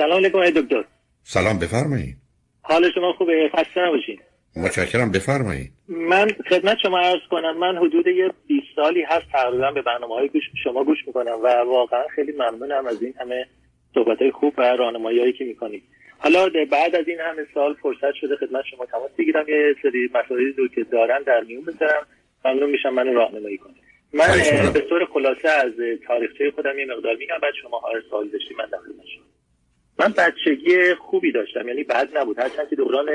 سلام 0.00 0.18
علیکم 0.18 0.50
دکتر. 0.50 0.84
سلام 1.22 1.58
بفرمایید. 1.58 2.16
حال 2.62 2.90
شما 2.94 3.12
خوبه؟ 3.12 3.50
خسته 3.52 3.80
نباشین. 3.80 4.20
متشکرم 4.56 5.10
بفرمایید. 5.10 5.70
من 5.88 6.28
خدمت 6.48 6.76
شما 6.82 6.98
عرض 6.98 7.20
کنم 7.30 7.58
من 7.58 7.76
حدود 7.76 8.06
یه 8.06 8.30
20 8.46 8.66
سالی 8.76 9.02
هست 9.02 9.24
تقریبا 9.32 9.70
به 9.70 9.82
برنامه 9.82 10.14
های 10.14 10.28
گوش 10.28 10.42
شما 10.64 10.84
گوش 10.84 10.98
می‌کنم 11.06 11.38
و 11.44 11.48
واقعا 11.48 12.02
خیلی 12.14 12.32
ممنونم 12.32 12.86
از 12.86 13.02
این 13.02 13.14
همه 13.20 13.46
صحبت 13.94 14.22
های 14.22 14.30
خوب 14.30 14.54
و 14.58 14.62
راهنمایی 14.62 15.32
که 15.32 15.44
می‌کنید. 15.44 15.82
حالا 16.18 16.48
بعد 16.70 16.96
از 16.96 17.08
این 17.08 17.18
همه 17.20 17.46
سال 17.54 17.74
فرصت 17.82 18.14
شده 18.20 18.36
خدمت 18.36 18.64
شما 18.70 18.86
تماس 18.86 19.10
بگیرم 19.18 19.48
یه 19.48 19.74
سری 19.82 20.10
مسائلی 20.14 20.52
رو 20.52 20.68
که 20.68 20.84
دارن 20.84 21.22
در 21.22 21.40
میون 21.40 21.64
بذارم. 21.64 22.06
ممنون 22.44 22.70
میشم 22.70 22.90
منو 22.90 23.12
راهنمایی 23.12 23.58
کنید 23.58 23.82
من 24.12 24.26
به 24.72 24.80
طور 24.80 25.04
خلاصه 25.04 25.48
از 25.48 25.72
تاریخچه 26.06 26.50
خودم 26.54 26.78
یه 26.78 26.86
مقدار 26.86 27.16
میگم 27.16 27.38
بعد 27.42 27.54
شما 27.62 27.78
هر 27.78 28.00
سوال 28.10 28.28
داشتی 28.28 28.54
من 28.58 28.64
در 28.64 28.78
شما 29.14 29.29
من 30.00 30.14
بچگی 30.18 30.94
خوبی 30.94 31.32
داشتم 31.32 31.68
یعنی 31.68 31.84
بد 31.84 32.08
نبود. 32.18 32.38
هرچند 32.38 32.68
که 32.68 32.76
دوران 32.76 33.08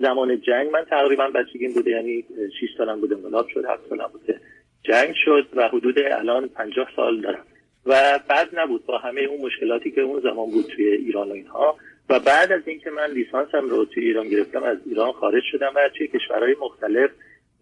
زمان 0.00 0.40
جنگ 0.40 0.70
من 0.72 0.84
تقریبا 0.90 1.28
بچگیم 1.28 1.72
بوده 1.74 1.90
یعنی 1.90 2.24
6 2.60 2.68
سالم 2.78 3.00
بوده 3.00 3.16
انقلاب 3.16 3.48
شد 3.48 3.64
7 3.64 3.88
سالم 3.88 4.10
بوده 4.12 4.40
جنگ 4.82 5.14
شد 5.24 5.46
و 5.54 5.68
حدود 5.68 5.98
الان 5.98 6.48
50 6.48 6.88
سال 6.96 7.20
دارم. 7.20 7.44
و 7.86 8.20
بعد 8.28 8.48
نبود 8.52 8.86
با 8.86 8.98
همه 8.98 9.20
اون 9.20 9.40
مشکلاتی 9.40 9.90
که 9.90 10.00
اون 10.00 10.20
زمان 10.20 10.50
بود 10.50 10.64
توی 10.76 10.86
ایران 10.88 11.28
و 11.28 11.32
اینها. 11.32 11.76
و 12.08 12.20
بعد 12.20 12.52
از 12.52 12.62
اینکه 12.66 12.90
من 12.90 13.10
لیسانسم 13.10 13.68
رو 13.68 13.84
توی 13.84 14.04
ایران 14.04 14.28
گرفتم 14.28 14.62
از 14.62 14.78
ایران 14.86 15.12
خارج 15.12 15.42
شدم 15.52 15.72
و 15.76 15.88
توی 15.98 16.08
کشورهای 16.08 16.56
مختلف 16.60 17.10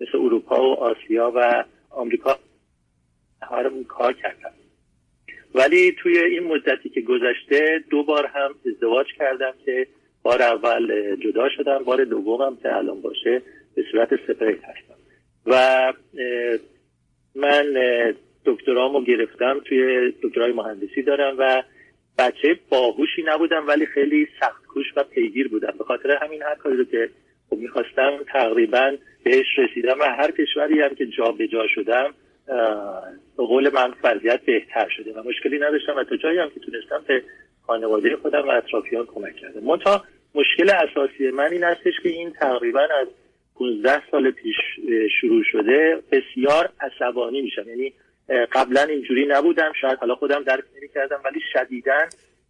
مثل 0.01 0.19
اروپا 0.19 0.71
و 0.71 0.74
آسیا 0.74 1.33
و 1.35 1.65
آمریکا 1.91 2.38
کار 3.88 4.13
کردم. 4.13 4.52
ولی 5.56 5.92
توی 5.92 6.19
این 6.19 6.42
مدتی 6.42 6.88
که 6.88 7.01
گذشته 7.01 7.84
دو 7.91 8.02
بار 8.02 8.27
هم 8.27 8.55
ازدواج 8.66 9.06
کردم 9.19 9.52
که 9.65 9.87
بار 10.23 10.42
اول 10.42 11.16
جدا 11.16 11.48
شدم 11.48 11.79
بار 11.79 12.05
دومم 12.05 12.56
که 12.62 12.76
الان 12.76 13.01
باشه 13.01 13.43
به 13.74 13.85
صورت 13.93 14.09
سپریت 14.26 14.65
هستم. 14.65 14.95
و 15.46 15.93
من 17.35 17.74
دکترامو 18.45 19.04
گرفتم 19.04 19.60
توی 19.65 20.13
دکترای 20.23 20.52
مهندسی 20.52 21.02
دارم 21.02 21.37
و 21.38 21.63
بچه 22.18 22.59
باهوشی 22.68 23.23
نبودم 23.26 23.66
ولی 23.68 23.87
خیلی 23.87 24.29
سخت 24.41 24.66
کوش 24.66 24.87
و 24.96 25.04
پیگیر 25.04 25.48
بودم. 25.48 25.74
به 25.79 25.85
خاطر 25.85 26.10
همین 26.23 26.43
هر 26.43 26.54
کاری 26.54 26.76
رو 26.76 26.85
که 26.85 27.10
خب 27.51 27.57
می‌خواستم 27.57 28.18
تقریبا 28.32 28.96
بهش 29.24 29.46
رسیدم 29.59 29.98
و 30.01 30.04
هر 30.04 30.30
کشوری 30.30 30.80
هم 30.80 30.95
که 30.95 31.07
جا 31.07 31.32
به 31.32 31.48
جا 31.48 31.66
شدم 31.74 32.15
به 33.37 33.46
قول 33.46 33.70
من 33.74 33.95
وضعیت 34.04 34.40
بهتر 34.45 34.88
شده 34.88 35.12
و 35.12 35.23
مشکلی 35.29 35.59
نداشتم 35.59 35.96
و 35.96 36.04
تا 36.04 36.16
جایی 36.16 36.38
هم 36.38 36.51
که 36.51 36.60
تونستم 36.60 37.04
به 37.06 37.23
خانواده 37.66 38.16
خودم 38.16 38.48
و 38.48 38.51
اطرافیان 38.51 39.06
کمک 39.06 39.37
کردم. 39.37 39.65
منتها 39.65 40.04
مشکل 40.34 40.70
اساسی 40.70 41.30
من 41.30 41.52
این 41.52 41.64
هستش 41.64 41.95
که 42.02 42.09
این 42.09 42.32
تقریبا 42.32 42.80
از 43.01 43.09
15 43.54 44.02
سال 44.10 44.30
پیش 44.30 44.57
شروع 45.20 45.42
شده 45.45 46.02
بسیار 46.12 46.68
عصبانی 46.80 47.42
میشم. 47.42 47.68
یعنی 47.68 47.92
قبلا 48.52 48.82
اینجوری 48.82 49.26
نبودم 49.26 49.73
شاید 49.80 49.98
حالا 49.98 50.14
خودم 50.14 50.42
درک 50.42 50.64
نمی 50.76 50.88
کردم 50.95 51.20
ولی 51.24 51.40
شدیدا 51.52 51.98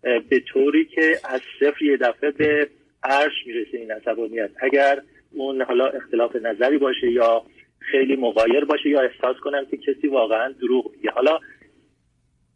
به 0.02 0.40
طوری 0.40 0.84
که 0.84 1.18
از 1.24 1.40
صفر 1.60 1.84
یه 1.84 1.96
دفعه 1.96 2.30
به 2.30 2.68
عرش 3.02 3.32
می‌رسه 3.46 3.78
این 3.78 3.92
عصبانیت. 3.92 4.50
اگر 4.60 5.00
اون 5.34 5.62
حالا 5.62 5.86
اختلاف 5.86 6.36
نظری 6.36 6.78
باشه 6.78 7.10
یا 7.10 7.42
خیلی 7.90 8.16
مغایر 8.16 8.64
باشه 8.64 8.88
یا 8.88 9.00
احساس 9.00 9.36
کنم 9.36 9.66
که 9.70 9.76
کسی 9.76 10.08
واقعا 10.08 10.52
دروغ 10.52 10.90
میگه. 10.96 11.10
حالا 11.10 11.38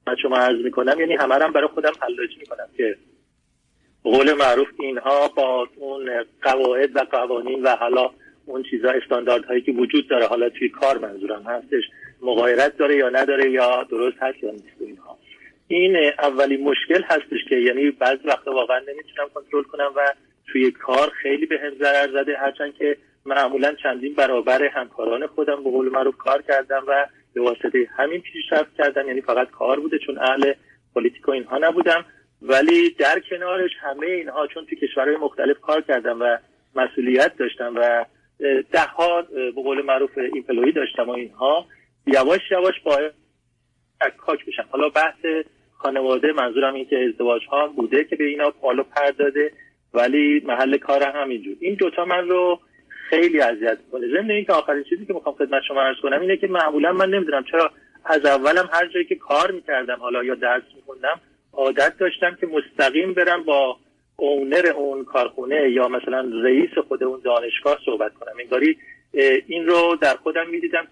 من 0.06 0.16
شما 0.16 0.36
عرض 0.36 0.64
می‌کنم 0.64 1.00
یعنی 1.00 1.14
همه 1.14 1.38
برای 1.38 1.68
خودم 1.68 1.92
حلاج 2.02 2.38
می‌کنم 2.38 2.68
که 2.76 2.96
قول 4.04 4.32
معروف 4.32 4.68
اینها 4.78 5.28
با 5.28 5.68
اون 5.76 6.24
قواعد 6.42 6.96
و 6.96 6.98
قوانین 6.98 7.62
و 7.62 7.76
حالا 7.76 8.10
اون 8.46 8.62
چیزا 8.70 8.90
استانداردهایی 8.90 9.60
که 9.60 9.72
وجود 9.72 10.08
داره 10.08 10.26
حالا 10.26 10.48
توی 10.48 10.68
کار 10.68 10.98
منظورم 10.98 11.42
هستش 11.42 11.82
مغایرت 12.22 12.76
داره 12.76 12.96
یا 12.96 13.08
نداره 13.08 13.50
یا 13.50 13.82
درست 13.82 14.16
هست 14.20 14.42
یا 14.42 14.50
نیست 14.50 14.80
اینها. 14.80 15.18
این 15.68 15.96
اولین 16.18 16.64
مشکل 16.64 17.02
هستش 17.02 17.44
که 17.48 17.56
یعنی 17.56 17.90
بعضی 17.90 18.28
وقتا 18.28 18.52
واقعا 18.52 18.78
نمی‌تونم 18.78 19.28
کنترل 19.34 19.62
کنم 19.62 19.92
و 19.96 20.00
توی 20.52 20.70
کار 20.70 21.10
خیلی 21.22 21.46
بهم 21.46 21.74
ضرر 21.78 22.08
زده 22.12 22.36
هرچند 22.36 22.74
که 22.74 22.96
معمولا 23.26 23.74
چندین 23.74 24.14
برابر 24.14 24.64
همکاران 24.64 25.26
خودم 25.26 25.64
به 25.64 25.70
قول 25.70 25.88
معروف 25.88 26.16
کار 26.16 26.42
کردم 26.42 26.84
و 26.88 27.06
به 27.34 27.40
واسطه 27.40 27.88
همین 27.96 28.20
پیشرفت 28.20 28.76
کردم. 28.78 29.08
یعنی 29.08 29.20
فقط 29.20 29.50
کار 29.50 29.80
بوده 29.80 29.98
چون 29.98 30.18
اهل 30.18 30.52
پلیتیک 30.94 31.28
و 31.28 31.30
اینها 31.30 31.58
نبودم. 31.58 32.04
ولی 32.42 32.90
در 32.90 33.20
کنارش 33.30 33.70
همه 33.80 34.06
اینها 34.06 34.46
چون 34.46 34.66
توی 34.66 34.78
کشورهای 34.78 35.16
مختلف 35.16 35.60
کار 35.60 35.80
کردم 35.80 36.22
و 36.22 36.38
مسئولیت 36.74 37.36
داشتم 37.36 37.74
و 37.76 38.04
ده 38.72 38.86
ها 38.96 39.22
به 39.22 39.62
قول 39.62 39.82
معروف 39.82 40.18
employee 40.32 40.72
داشتم 40.72 41.08
و 41.08 41.10
اینها 41.10 41.66
یواش 42.06 42.40
یواش 42.50 42.80
باید 42.84 43.12
کاک 44.18 44.46
بشم 44.46 44.64
حالا 44.70 44.88
بحث 44.88 45.26
خانواده 45.72 46.32
منظورم 46.32 46.74
این 46.74 46.86
که 46.86 47.08
ازدواج 47.08 47.42
ها 47.50 47.66
بوده 47.66 48.04
که 48.04 48.16
به 48.16 48.24
اینا 48.24 48.50
پالو 48.50 48.82
پر 48.82 49.10
داده 49.10 49.52
ولی 49.94 50.42
محل 50.46 50.76
کار 50.76 51.02
همینجور. 51.02 51.56
این 51.60 51.74
دوتا 51.74 52.04
من 52.04 52.28
رو 52.28 52.60
خیلی 53.10 53.40
اذیت 53.40 53.78
می‌کنه. 53.84 54.06
ضمن 54.08 54.30
اینکه 54.30 54.52
آخرین 54.52 54.84
چیزی 54.84 55.06
که 55.06 55.12
می‌خوام 55.12 55.34
خدمت 55.34 55.62
شما 55.68 55.82
عرض 55.82 55.96
کنم 56.02 56.20
اینه 56.20 56.36
که 56.36 56.46
معمولا 56.46 56.92
من 56.92 57.10
نمی‌دونم 57.10 57.44
چرا 57.44 57.70
از 58.04 58.24
اولم 58.24 58.68
هر 58.72 58.86
جایی 58.86 59.04
که 59.04 59.14
کار 59.14 59.50
می‌کردم 59.50 59.96
حالا 60.00 60.24
یا 60.24 60.34
درس 60.34 60.62
میخوندم 60.76 61.20
عادت 61.52 61.98
داشتم 61.98 62.36
که 62.40 62.46
مستقیم 62.46 63.14
برم 63.14 63.42
با 63.42 63.76
اونر 64.16 64.66
اون 64.76 65.04
کارخونه 65.04 65.70
یا 65.70 65.88
مثلا 65.88 66.30
رئیس 66.42 66.78
خود 66.88 67.04
اون 67.04 67.20
دانشگاه 67.24 67.78
صحبت 67.84 68.14
کنم. 68.14 68.32
انگاری 68.40 68.78
این 69.46 69.66
رو 69.66 69.96
در 70.00 70.14
خودم 70.14 70.48
می‌دیدم. 70.50 70.86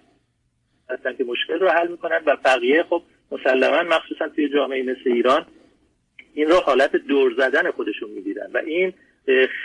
هستن 0.90 1.16
که 1.16 1.24
مشکل 1.24 1.58
رو 1.58 1.68
حل 1.68 1.88
می‌کنن 1.88 2.20
و 2.26 2.36
بقیه 2.44 2.82
خب 2.82 3.02
مسلما 3.32 3.82
مخصوصا 3.82 4.28
توی 4.28 4.48
جامعه 4.48 4.82
مثل 4.82 5.00
ایران 5.04 5.46
این 6.38 6.48
رو 6.48 6.60
حالت 6.60 6.90
دور 7.08 7.32
زدن 7.36 7.70
خودشون 7.70 8.10
می‌دیدن 8.10 8.52
و 8.54 8.58
این 8.66 8.92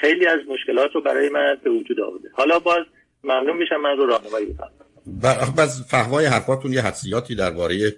خیلی 0.02 0.28
از 0.28 0.40
مشکلات 0.48 0.92
رو 0.94 1.02
برای 1.02 1.30
من 1.30 1.58
به 1.64 1.70
وجود 1.70 2.00
آورده. 2.00 2.30
حالا 2.34 2.60
باز 2.60 2.86
ممنون 3.24 3.58
میشم 3.58 3.76
من 3.76 3.98
رو 3.98 4.06
راهنمایی 4.06 4.46
بکنم 4.46 5.54
از 5.58 5.84
فهوای 5.88 6.26
حرفاتون 6.26 6.74
یه 6.74 6.82
حدسیاتی 6.82 7.36
درباره 7.36 7.96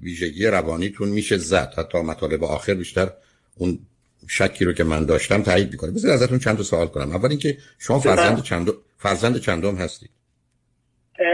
ویژگی 0.00 0.46
روانیتون 0.46 1.08
میشه 1.08 1.36
زد. 1.36 1.74
حتی 1.78 1.98
مطالب 1.98 2.44
آخر 2.44 2.74
بیشتر 2.74 3.08
اون 3.58 3.78
شکی 4.28 4.64
رو 4.64 4.72
که 4.72 4.84
من 4.84 5.06
داشتم 5.06 5.42
تایید 5.42 5.72
می‌کنه. 5.72 5.90
بذار 5.90 6.12
ازتون 6.12 6.38
چند 6.38 6.56
تا 6.56 6.62
سوال 6.62 6.86
کنم. 6.86 7.10
اول 7.10 7.28
اینکه 7.28 7.56
شما 7.78 8.00
فرزند 8.00 8.42
چند 8.42 8.72
فرزند 8.98 9.40
چندم 9.40 9.74
هستید؟ 9.74 10.10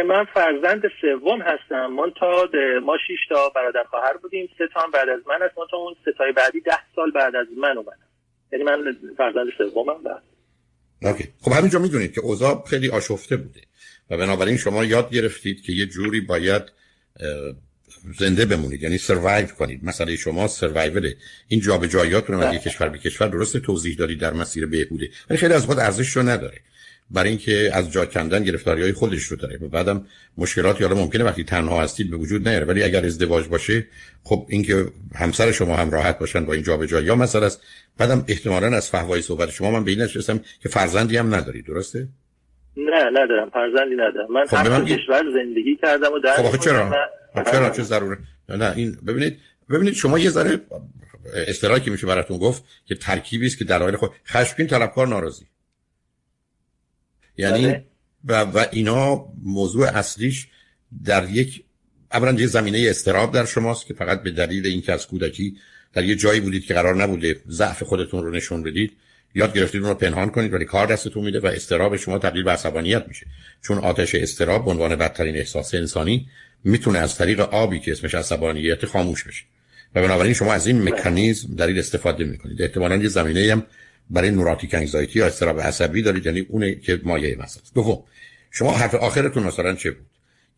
من 0.06 0.24
فرزند 0.34 0.82
سوم 1.00 1.42
هستم. 1.42 1.86
من 1.86 2.12
تا 2.20 2.48
ما 2.84 2.96
شش 3.06 3.28
تا 3.28 3.48
برادر 3.48 3.84
خواهر 3.90 4.16
بودیم. 4.16 4.48
سه 4.58 4.64
تا 4.74 4.86
بعد 4.94 5.08
از 5.08 5.20
من 5.26 5.42
است 5.42 5.58
من 5.58 5.64
تا 5.70 5.76
اون 5.76 5.94
سه 6.04 6.12
تای 6.18 6.32
بعدی 6.32 6.60
ده 6.60 6.78
سال 6.96 7.10
بعد 7.10 7.36
از 7.36 7.46
من 7.56 7.76
اومدم. 7.76 8.08
یعنی 8.52 8.64
من 8.64 8.96
فرزند 9.18 9.46
سومم 9.58 10.02
بعد. 10.02 10.22
اوکی. 11.02 11.28
خب 11.40 11.52
همینجا 11.52 11.78
می‌دونید 11.78 12.14
که 12.14 12.20
اوضاع 12.20 12.64
خیلی 12.66 12.90
آشفته 12.90 13.36
بوده 13.36 13.60
و 14.10 14.16
بنابراین 14.16 14.56
شما 14.56 14.84
یاد 14.84 15.10
گرفتید 15.10 15.62
که 15.62 15.72
یه 15.72 15.86
جوری 15.86 16.20
باید 16.20 16.62
زنده 18.18 18.44
بمونید 18.44 18.82
یعنی 18.82 18.98
سروایو 18.98 19.46
کنید. 19.46 19.84
مثلا 19.84 20.16
شما 20.16 20.48
سروایور 20.48 21.02
این 21.48 21.60
جابجاییاتون 21.60 22.42
از 22.42 22.54
کشور 22.54 22.88
به 22.88 22.98
کشور 22.98 23.28
درست 23.28 23.56
توضیح 23.56 23.96
دادید 23.96 24.20
در 24.20 24.32
مسیر 24.32 24.66
بهبوده 24.66 25.10
ولی 25.30 25.38
خیلی 25.38 25.54
از 25.54 25.66
خود 25.66 25.78
ارزش 25.78 26.16
رو 26.16 26.22
نداره. 26.22 26.58
برای 27.10 27.28
اینکه 27.28 27.70
از 27.72 27.92
جا 27.92 28.06
کندن 28.06 28.44
گرفتاری 28.44 28.82
های 28.82 28.92
خودش 28.92 29.22
رو 29.22 29.36
داره. 29.36 29.58
بعدم 29.58 30.06
مشکلات 30.38 30.82
حالا 30.82 30.94
ممکنه 30.94 31.24
وقتی 31.24 31.44
تنها 31.44 31.82
هستید 31.82 32.10
به 32.10 32.16
وجود 32.16 32.48
نیاره. 32.48 32.64
ولی 32.64 32.82
اگر 32.82 33.04
ازدواج 33.04 33.48
باشه 33.48 33.86
خب 34.24 34.46
اینکه 34.48 34.86
همسر 35.14 35.52
شما 35.52 35.76
هم 35.76 35.90
راحت 35.90 36.18
باشن 36.18 36.44
با 36.44 36.52
این 36.52 36.62
جابجایی 36.62 37.06
یا 37.06 37.14
مثلا 37.14 37.46
است. 37.46 37.62
بعدم 37.98 38.24
احتمالا 38.28 38.76
از 38.76 38.90
فهوای 38.90 39.22
صحبت 39.22 39.50
شما 39.50 39.70
من 39.70 39.84
به 39.84 39.90
این 39.90 40.00
نشستم 40.00 40.40
که 40.62 40.68
فرزندی 40.68 41.16
هم 41.16 41.34
نداری. 41.34 41.62
درسته؟ 41.62 42.08
نه 42.76 43.10
ندارم. 43.12 43.50
فرزندی 43.50 43.94
ندارم. 43.94 44.32
من 44.32 44.46
خب 44.46 44.68
من 44.68 44.84
کشور 44.84 45.22
زندگی 45.34 45.76
کردم 45.82 46.12
و 46.12 46.18
در 46.18 46.36
خب 46.36 46.56
چرا؟ 46.56 46.94
چرا؟ 47.52 47.70
چه 47.70 47.82
ضروره؟ 47.82 48.18
نه 48.48 48.72
این 48.76 48.96
ببینید 49.06 49.38
ببینید 49.70 49.94
شما 49.94 50.18
یه 50.18 50.30
ذره 50.30 50.60
اصطلاحی 51.48 51.80
که 51.80 51.90
میشه 51.90 52.06
براتون 52.06 52.38
گفت 52.38 52.64
که 52.86 52.94
ترکیبی 52.94 53.46
است 53.46 53.58
که 53.58 53.64
دلایل 53.64 53.96
خود 53.96 54.10
خشمگین 54.26 54.66
طلبکار 54.66 55.06
ناراضی. 55.06 55.46
یعنی 57.42 57.66
بله. 57.66 57.84
و, 58.24 58.40
و 58.44 58.64
اینا 58.72 59.26
موضوع 59.42 59.86
اصلیش 59.86 60.48
در 61.04 61.30
یک 61.30 61.64
اولا 62.12 62.40
یه 62.40 62.46
زمینه 62.46 62.86
استراب 62.90 63.34
در 63.34 63.44
شماست 63.44 63.86
که 63.86 63.94
فقط 63.94 64.22
به 64.22 64.30
دلیل 64.30 64.66
اینکه 64.66 64.92
از 64.92 65.06
کودکی 65.06 65.56
در 65.92 66.04
یه 66.04 66.16
جایی 66.16 66.40
بودید 66.40 66.64
که 66.64 66.74
قرار 66.74 67.02
نبوده 67.02 67.36
ضعف 67.48 67.82
خودتون 67.82 68.24
رو 68.24 68.30
نشون 68.30 68.62
بدید 68.62 68.92
یاد 69.34 69.54
گرفتید 69.54 69.80
اون 69.80 69.90
رو 69.90 69.94
پنهان 69.94 70.30
کنید 70.30 70.52
ولی 70.52 70.64
کار 70.64 70.86
دستتون 70.86 71.24
میده 71.24 71.40
و 71.40 71.46
استراب 71.46 71.96
شما 71.96 72.18
تبدیل 72.18 72.42
به 72.42 72.50
عصبانیت 72.50 73.04
میشه. 73.08 73.26
چون 73.62 73.78
آتش 73.78 74.14
استراب 74.14 74.64
به 74.64 74.70
عنوان 74.70 74.96
بدترین 74.96 75.36
احساس 75.36 75.74
انسانی 75.74 76.28
می‌تونه 76.64 76.98
از 76.98 77.16
طریق 77.16 77.40
آبی 77.40 77.80
که 77.80 77.92
اسمش 77.92 78.14
عصبانیت 78.14 78.86
خاموش 78.86 79.24
بشه. 79.24 79.44
و 79.94 80.02
بنابراین 80.02 80.34
شما 80.34 80.52
از 80.52 80.66
این 80.66 80.82
مکانیزم 80.82 81.54
دارید 81.54 81.78
استفاده 81.78 82.24
می‌کنید. 82.24 82.62
احتمالاً 82.62 82.96
یه 82.96 83.08
زمینه 83.08 83.52
هم 83.52 83.66
برای 84.10 84.30
نوراتیک 84.30 84.74
انگزایتی 84.74 85.18
یا 85.18 85.26
استراب 85.26 85.60
عصبی 85.60 86.02
دارید 86.02 86.26
یعنی 86.26 86.46
اونه 86.48 86.74
که 86.74 87.00
مایه 87.04 87.36
مسئله 87.36 87.64
دوم 87.74 88.02
شما 88.50 88.72
حرف 88.72 88.94
آخرتون 88.94 89.42
مثلا 89.42 89.74
چه 89.74 89.90
بود؟ 89.90 90.06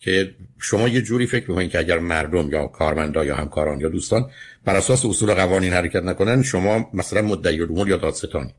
که 0.00 0.34
شما 0.60 0.88
یه 0.88 1.02
جوری 1.02 1.26
فکر 1.26 1.50
می‌کنید 1.50 1.70
که 1.70 1.78
اگر 1.78 1.98
مردم 1.98 2.50
یا 2.50 2.66
کارمندا 2.66 3.24
یا 3.24 3.36
همکاران 3.36 3.80
یا 3.80 3.88
دوستان 3.88 4.30
بر 4.64 4.76
اساس 4.76 5.04
اصول 5.04 5.34
قوانین 5.34 5.72
حرکت 5.72 6.02
نکنن 6.02 6.42
شما 6.42 6.90
مثلا 6.94 7.22
مدعی 7.22 7.60
الامور 7.60 7.88
یا 7.88 7.96
دادستانید 7.96 8.54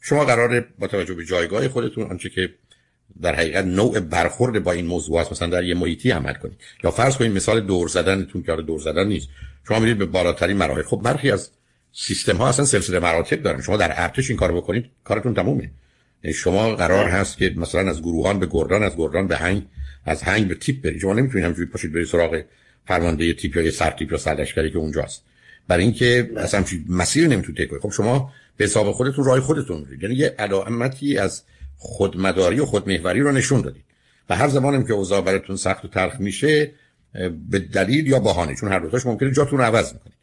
شما 0.00 0.24
قراره 0.24 0.66
با 0.78 0.86
توجه 0.86 1.14
به 1.14 1.24
جایگاه 1.24 1.68
خودتون 1.68 2.10
آنچه 2.10 2.28
که 2.28 2.54
در 3.22 3.34
حقیقت 3.34 3.64
نوع 3.64 4.00
برخورد 4.00 4.64
با 4.64 4.72
این 4.72 4.86
موضوع 4.86 5.20
است 5.20 5.32
مثلا 5.32 5.48
در 5.48 5.64
یه 5.64 5.74
محیطی 5.74 6.10
عمل 6.10 6.34
کنید. 6.34 6.58
یا 6.84 6.90
فرض 6.90 7.16
کنید 7.16 7.32
مثال 7.32 7.60
دور 7.60 7.88
زدنتون 7.88 8.42
که 8.42 8.56
دور 8.56 8.80
زدن 8.80 9.06
نیست. 9.06 9.28
شما 9.68 9.78
میرید 9.78 9.98
به 9.98 10.06
بالاترین 10.06 10.56
مراحل. 10.56 10.82
خب 10.82 11.00
برخی 11.04 11.30
از 11.30 11.50
سیستم 11.92 12.36
ها 12.36 12.48
اصلا 12.48 12.64
سلسله 12.64 12.98
مراتب 12.98 13.42
دارن. 13.42 13.62
شما 13.62 13.76
در 13.76 13.92
ارتش 14.02 14.30
این 14.30 14.38
کارو 14.38 14.60
بکنید 14.60 14.84
کارتون 15.04 15.34
تمومه. 15.34 15.70
یعنی 16.24 16.34
شما 16.34 16.74
قرار 16.74 17.08
هست 17.08 17.38
که 17.38 17.54
مثلا 17.56 17.90
از 17.90 18.02
گروهان 18.02 18.38
به 18.38 18.46
گردان 18.50 18.82
از 18.82 18.96
گردان 18.96 19.28
به 19.28 19.36
هنگ 19.36 19.66
از 20.04 20.22
هنگ 20.22 20.48
به 20.48 20.54
تیپ 20.54 20.82
برید. 20.82 21.00
شما 21.00 21.12
نمی‌تونید 21.12 21.44
همینجوری 21.44 21.68
پاشید 21.68 21.92
برید 21.92 22.06
سراغ 22.06 22.42
فرمانده 22.86 23.32
تیپ 23.32 23.56
یا 23.56 23.70
سر 23.70 23.90
تیپ 23.90 24.12
یا 24.12 24.18
سرلشکری 24.18 24.70
که 24.70 24.78
اونجاست. 24.78 25.22
برای 25.68 25.84
اینکه 25.84 26.30
اصلا 26.36 26.64
مسیر 26.88 27.28
نمی‌تونید 27.28 27.68
طی 27.68 27.78
خب 27.82 27.90
شما 27.90 28.32
به 28.56 28.64
حساب 28.64 28.92
خودتون 28.92 29.24
راه 29.24 29.40
خودتون 29.40 29.80
میرید 29.80 30.02
یعنی 30.02 30.14
یه 30.14 30.34
علامتی 30.38 31.18
از 31.18 31.42
خودمداری 31.76 32.60
و 32.60 32.64
خودمحوری 32.64 33.20
رو 33.20 33.32
نشون 33.32 33.60
دادید. 33.60 33.84
و 34.28 34.36
هر 34.36 34.48
زمانم 34.48 34.84
که 34.84 34.92
اوضاع 34.92 35.20
براتون 35.20 35.56
سخت 35.56 35.84
و 35.84 35.88
تلخ 35.88 36.20
میشه 36.20 36.72
به 37.50 37.58
دلیل 37.58 38.06
یا 38.06 38.18
بهانه 38.18 38.54
چون 38.54 38.72
هر 38.72 38.78
دوتاش 38.78 39.06
ممکنه 39.06 39.32
جاتون 39.32 39.58
رو 39.58 39.64
عوض 39.64 39.92
می‌کنید. 39.92 40.17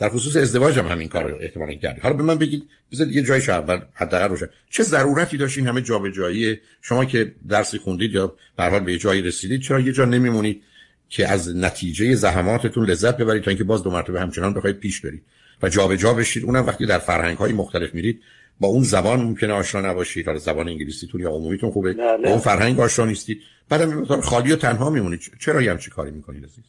در 0.00 0.08
خصوص 0.08 0.36
ازدواج 0.36 0.78
هم 0.78 0.86
همین 0.86 1.08
کار 1.08 1.38
احتمالاً 1.40 1.74
کردید 1.74 2.02
حالا 2.02 2.14
به 2.14 2.22
من 2.22 2.38
بگید 2.38 2.68
بذارید 2.92 3.16
یه 3.16 3.22
جایش 3.22 3.48
اول 3.48 3.80
حداقل 3.94 4.28
روشن. 4.28 4.46
چه 4.70 4.82
ضرورتی 4.82 5.36
داشتین 5.36 5.66
همه 5.66 5.82
جابجایی؟ 5.82 6.58
شما 6.82 7.04
که 7.04 7.34
درسی 7.48 7.78
خوندید 7.78 8.12
یا 8.12 8.34
به 8.56 8.64
حال 8.64 8.80
به 8.80 8.98
جایی 8.98 9.22
رسیدید 9.22 9.60
چرا 9.62 9.80
یه 9.80 9.92
جا 9.92 10.04
نمیمونید 10.04 10.62
که 11.08 11.28
از 11.28 11.56
نتیجه 11.56 12.14
زحماتتون 12.14 12.90
لذت 12.90 13.16
ببرید 13.16 13.42
تا 13.42 13.50
اینکه 13.50 13.64
باز 13.64 13.82
دو 13.82 13.90
مرتبه 13.90 14.20
همچنان 14.20 14.54
بخواید 14.54 14.76
پیش 14.76 15.00
برید؟ 15.00 15.22
و 15.62 15.68
جابجا 15.68 16.14
بشید. 16.14 16.44
اونم 16.44 16.66
وقتی 16.66 16.86
در 16.86 16.98
فرهنگ 16.98 17.36
های 17.36 17.52
مختلف 17.52 17.94
میرید 17.94 18.22
با 18.60 18.68
اون 18.68 18.82
زبان 18.82 19.20
ممکنه 19.20 19.52
آشنا 19.52 19.80
نباشید. 19.80 20.26
حالا 20.26 20.38
زبان 20.38 20.68
انگلیسیتون 20.68 21.20
یا 21.20 21.30
عمومیتون 21.30 21.70
خوبه 21.70 21.92
با 21.92 22.30
اون 22.30 22.38
فرهنگ 22.38 22.80
آشنا 22.80 23.04
نیستید. 23.04 23.42
بعدم 23.68 24.04
خالی 24.04 24.52
و 24.52 24.56
تنها 24.56 24.90
میمونید. 24.90 25.20
چرا 25.40 25.60
هم 25.60 25.78
چی 25.78 25.90
کاری 25.90 26.10
می‌کنید 26.10 26.44
عزیز؟ 26.44 26.64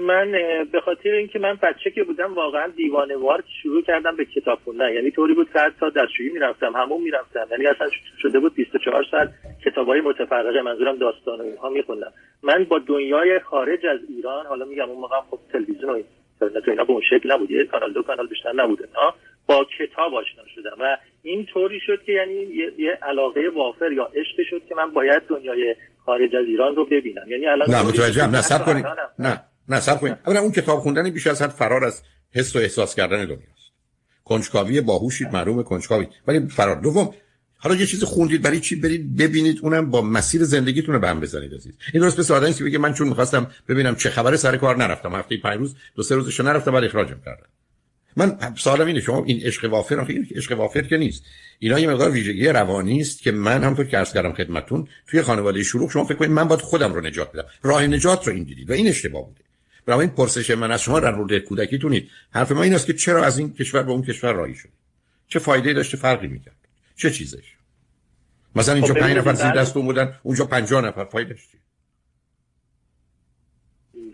من 0.00 0.32
به 0.72 0.80
خاطر 0.80 1.10
اینکه 1.10 1.38
من 1.38 1.58
بچه 1.62 1.90
که 1.90 2.04
بودم 2.04 2.34
واقعا 2.34 2.66
دیوانه 2.76 3.16
وار 3.16 3.44
شروع 3.62 3.82
کردم 3.82 4.16
به 4.16 4.24
کتاب 4.24 4.58
خوندن. 4.64 4.92
یعنی 4.92 5.10
طوری 5.10 5.34
بود 5.34 5.48
که 5.52 5.58
تا 5.80 5.90
دستشویی 5.90 6.30
می‌رفتم 6.30 6.72
همون 6.76 7.02
می‌رفتم. 7.02 7.46
یعنی 7.50 7.66
اصلا 7.66 7.88
شده 8.22 8.40
بود 8.40 8.54
24 8.54 9.04
ساعت 9.10 9.28
کتابای 9.64 10.00
متفرقه 10.00 10.62
منظورم 10.62 10.96
داستان 10.96 11.40
و 11.40 11.42
اینها 11.42 11.68
میخوندم. 11.68 12.12
من 12.42 12.64
با 12.64 12.78
دنیای 12.78 13.40
خارج 13.40 13.86
از 13.86 14.00
ایران 14.08 14.46
حالا 14.46 14.64
میگم 14.64 14.88
اون 14.88 15.00
موقع 15.00 15.16
خب 15.30 15.38
تلویزیون 15.52 15.90
و 15.90 16.02
اینترنت 16.40 16.68
و 16.68 16.70
اینا 16.70 16.84
به 16.84 16.92
اون 16.92 17.02
شکل 17.10 17.32
نبود 17.32 17.50
یه 17.50 17.64
کانال 17.64 17.92
دو 17.92 18.02
کانال 18.02 18.26
بیشتر 18.26 18.52
نبوده 18.52 18.88
با 19.46 19.66
کتاب 19.78 20.14
آشنا 20.14 20.44
شدم. 20.54 20.76
و 20.80 20.96
این 21.22 21.46
طوری 21.46 21.80
شد 21.80 22.02
که 22.02 22.12
یعنی 22.12 22.34
یه, 22.34 22.72
یه 22.78 22.98
علاقه 23.02 23.48
وافر 23.54 23.92
یا 23.92 24.04
عشق 24.04 24.42
شد 24.50 24.62
که 24.68 24.74
من 24.74 24.90
باید 24.90 25.22
دنیای 25.28 25.76
خارج 26.04 26.36
از 26.36 26.46
ایران 26.46 26.76
رو 26.76 26.84
ببینم. 26.84 27.24
یعنی 27.28 27.46
الان 27.46 27.70
نه 27.70 27.88
متوجهم. 27.88 28.30
نه 28.30 28.40
سب 28.40 28.64
کنید. 28.64 28.86
نه. 29.18 29.49
نه 29.70 29.80
سب 29.80 30.00
کنید 30.00 30.16
اولا 30.26 30.40
اون 30.40 30.52
کتاب 30.52 30.80
خوندن 30.80 31.10
بیش 31.10 31.26
از 31.26 31.42
حد 31.42 31.50
فرار 31.50 31.84
از 31.84 32.02
حس 32.32 32.56
و 32.56 32.58
احساس 32.58 32.94
کردن 32.94 33.24
دنیاست. 33.24 33.70
کنجکاوی 34.24 34.80
باهوشید 34.80 35.32
معلوم 35.32 35.62
کنجکاوی. 35.62 36.06
ولی 36.26 36.48
فرار. 36.48 36.80
دوم 36.80 37.14
حالا 37.56 37.74
یه 37.74 37.86
چیز 37.86 38.04
خوندید 38.04 38.42
برای 38.42 38.60
چی 38.60 38.76
برید 38.76 39.16
ببینید 39.16 39.58
اونم 39.62 39.90
با 39.90 40.02
مسیر 40.02 40.44
زندگیتون 40.44 40.94
رو 40.94 41.00
به 41.00 41.08
هم 41.08 41.20
بزنید 41.20 41.54
عزیز. 41.54 41.72
این 41.94 42.02
درست 42.02 42.28
به 42.28 42.34
آدمی 42.34 42.54
که 42.54 42.64
بگه 42.64 42.78
من 42.78 42.94
چون 42.94 43.08
می‌خواستم 43.08 43.50
ببینم 43.68 43.96
چه 43.96 44.10
خبره 44.10 44.36
سر 44.36 44.56
کار 44.56 44.76
نرفتم. 44.76 45.14
هفته 45.14 45.36
پنج 45.36 45.58
روز 45.58 45.74
دو 45.96 46.02
سه 46.02 46.14
روزش 46.14 46.40
نرفتم 46.40 46.72
بعد 46.72 46.84
اخراجم 46.84 47.20
کردن 47.24 47.46
من 48.16 48.54
سوالم 48.56 48.86
اینه 48.86 49.00
شما 49.00 49.24
این 49.24 49.40
عشق 49.42 49.70
وافر 49.70 50.00
آخه 50.00 50.24
عشق 50.34 50.58
وافر 50.58 50.82
که 50.82 50.96
نیست. 50.96 51.24
اینا 51.58 51.78
یه 51.78 51.90
مقدار 51.90 52.10
ویژگی 52.10 52.48
روانی 52.48 53.00
است 53.00 53.22
که 53.22 53.32
من 53.32 53.64
همونطور 53.64 53.86
که 53.86 53.96
عرض 53.96 54.12
کردم 54.12 54.32
خدمتتون 54.32 54.88
توی 55.06 55.22
خانواده 55.22 55.62
شروع 55.62 55.90
شما 55.90 56.04
فکر 56.04 56.14
کنید 56.14 56.30
من 56.30 56.48
باید 56.48 56.60
خودم 56.60 56.94
رو 56.94 57.00
نجات 57.00 57.32
بدم. 57.32 57.44
راه 57.62 57.86
نجات 57.86 58.26
رو 58.26 58.34
این 58.34 58.44
دیدید 58.44 58.70
و 58.70 58.72
این 58.72 58.88
اشتباه 58.88 59.26
بوده. 59.26 59.40
برای 59.90 60.00
این 60.00 60.14
پرسش 60.16 60.50
من 60.50 60.70
از 60.70 60.82
شما 60.82 61.00
در 61.00 61.14
مورد 61.14 61.38
کودکیتونید. 61.38 62.10
حرف 62.32 62.52
ما 62.52 62.62
این 62.62 62.74
است 62.74 62.86
که 62.86 62.92
چرا 62.92 63.24
از 63.24 63.38
این 63.38 63.54
کشور 63.54 63.82
به 63.82 63.90
اون 63.90 64.02
کشور 64.02 64.32
راهی 64.32 64.54
شد 64.54 64.68
چه 65.28 65.38
فایده 65.38 65.72
داشته 65.72 65.96
فرقی 65.96 66.26
می‌کرد؟ 66.26 66.56
چه 66.96 67.10
چیزش؟ 67.10 67.54
مثلا 68.56 68.74
اینجا 68.74 68.94
خب 68.94 69.00
5 69.00 69.16
نفر 69.16 69.32
زیر 69.32 69.50
دستون 69.50 69.84
بودن 69.84 70.14
اونجا 70.22 70.44
50 70.44 70.84
نفر. 70.84 71.04
فایده 71.04 71.34
چی؟ 71.34 71.58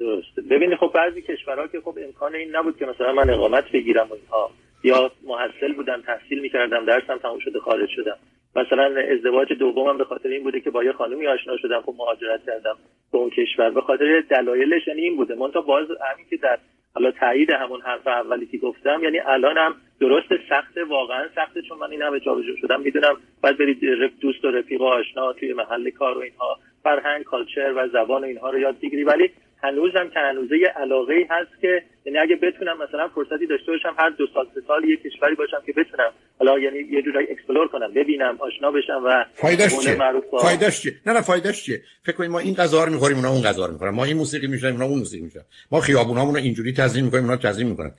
درسته. 0.00 0.42
ببینید 0.50 0.78
خب 0.78 0.92
بعضی 0.94 1.22
کشورها 1.22 1.66
که 1.66 1.80
خب 1.80 1.98
امکان 2.06 2.34
این 2.34 2.56
نبود 2.56 2.78
که 2.78 2.86
مثلا 2.86 3.12
من 3.12 3.30
اقامت 3.30 3.64
بگیرم 3.72 4.12
اینها. 4.12 4.50
یا 4.84 5.12
محصل 5.24 5.72
بودم 5.76 6.02
تحصیل 6.06 6.40
می‌کردم 6.40 6.86
درسم 6.86 7.18
تموم 7.22 7.38
شده 7.38 7.60
خارج 7.60 7.88
شدم. 7.96 8.16
مثلا 8.56 8.94
ازدواج 9.16 9.52
دومم 9.58 9.98
به 9.98 10.04
خاطر 10.04 10.28
این 10.28 10.42
بوده 10.42 10.60
که 10.60 10.70
با 10.70 10.84
یه 10.84 10.92
خانمی 10.92 11.26
آشنا 11.26 11.56
شدم 11.62 11.80
خب 11.86 11.94
مهاجرت 11.98 12.40
کردم. 12.46 12.76
به 13.16 13.20
اون 13.22 13.30
کشور. 13.30 13.70
به 13.70 13.80
خاطر 13.80 14.24
دلایلش 14.30 14.88
یعنی 14.88 15.00
این 15.00 15.16
بوده. 15.16 15.34
منتها 15.34 15.60
باز 15.60 15.86
همین 16.12 16.26
که 16.30 16.36
در 16.36 16.58
حالا 16.94 17.10
تایید 17.10 17.50
همون 17.50 17.80
حرف 17.80 18.06
اولی 18.06 18.46
که 18.46 18.58
گفتم 18.58 19.00
یعنی 19.02 19.18
الانم 19.18 19.74
درست 20.00 20.28
سخته 20.48 20.84
واقعا 20.84 21.28
سخته 21.34 21.62
چون 21.62 21.78
من 21.78 21.90
این 21.90 22.02
همه 22.02 22.20
جابجا 22.20 22.56
شدم. 22.60 22.80
می‌دونم 22.80 23.16
باید 23.42 23.58
برید 23.58 23.80
دوست 24.20 24.44
و 24.44 24.50
رفیق 24.50 24.80
و 24.80 24.84
آشنا 24.84 25.32
توی 25.32 25.52
محل 25.52 25.90
کار 25.90 26.18
و 26.18 26.20
اینها 26.20 26.58
فرهنگ 26.82 27.24
کالچر 27.24 27.72
و 27.76 27.88
زبان 27.88 28.22
و 28.22 28.26
اینها 28.26 28.50
رو 28.50 28.58
یاد 28.58 28.80
بگیری. 28.82 29.04
ولی 29.04 29.30
هنوزم 29.66 30.08
که 30.14 30.20
هنوزه 30.20 30.58
یه 30.58 30.68
علاقه 30.68 31.14
ای 31.14 31.26
هست 31.30 31.60
که 31.60 31.82
یعنی 32.04 32.18
اگه 32.18 32.36
بتونم 32.36 32.76
مثلا 32.84 33.08
فرصتی 33.14 33.46
داشته 33.46 33.72
باشم 33.72 33.94
هر 33.98 34.10
دو 34.10 34.26
سال 34.34 34.46
سه 34.54 34.60
سال 34.68 34.84
یه 34.84 34.96
کشوری 34.96 35.34
باشم 35.34 35.62
که 35.66 35.72
بتونم 35.72 36.10
حالا 36.38 36.58
یعنی 36.58 36.78
یه 36.78 37.02
جورایی 37.02 37.26
explore 37.30 37.68
کنم 37.68 37.94
ببینم 37.94 38.36
آشنا 38.40 38.70
بشم 38.70 39.02
و 39.04 39.24
فایدهش 39.34 39.78
چیه؟ 39.78 39.98
فایدهش 40.40 40.80
چیه؟ 40.80 40.94
نه 41.06 41.12
نه 41.12 41.20
فایدهش 41.20 41.62
چیه؟ 41.62 41.82
فکر 42.02 42.16
کنید 42.16 42.30
ما 42.30 42.38
این 42.38 42.54
غذا 42.54 42.84
رو 42.84 42.92
می‌خوریم 42.92 43.16
اونا 43.16 43.30
اون 43.30 43.42
غذا 43.42 43.66
رو 43.66 43.72
می‌خورن. 43.72 43.94
ما 43.94 44.04
این 44.04 44.16
موسیقی 44.16 44.46
میشنویم 44.46 44.74
اونا 44.74 44.86
اون 44.86 44.98
موسیقی 44.98 45.24
میشنون 45.24 45.44
ما 45.70 45.80
خیابونامون 45.80 46.34
رو 46.34 46.40
اینجوری 46.40 46.72
تزیین 46.72 47.04
می‌کنیم 47.04 47.24
اونا 47.24 47.36
تزیین 47.36 47.68
می‌کنن. 47.68 47.92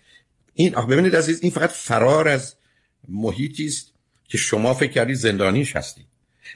این 0.53 0.75
آخه 0.75 0.87
ببینید 0.87 1.15
عزیز 1.15 1.43
این 1.43 1.51
فقط 1.51 1.69
فرار 1.69 2.27
از 2.27 2.55
محیطی 3.09 3.65
است 3.65 3.93
که 4.27 4.37
شما 4.37 4.73
فکر 4.73 4.91
کردید 4.91 5.15
زندانیش 5.15 5.75
هستید 5.75 6.05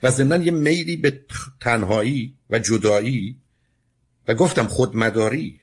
و 0.03 0.09
زندان 0.09 0.41
یه 0.41 0.51
میلی 0.51 0.97
به 0.97 1.13
تنهایی 1.61 2.33
و 2.49 2.59
جدایی 2.59 3.35
و 4.27 4.33
گفتم 4.33 4.67
خودمداری 4.67 5.61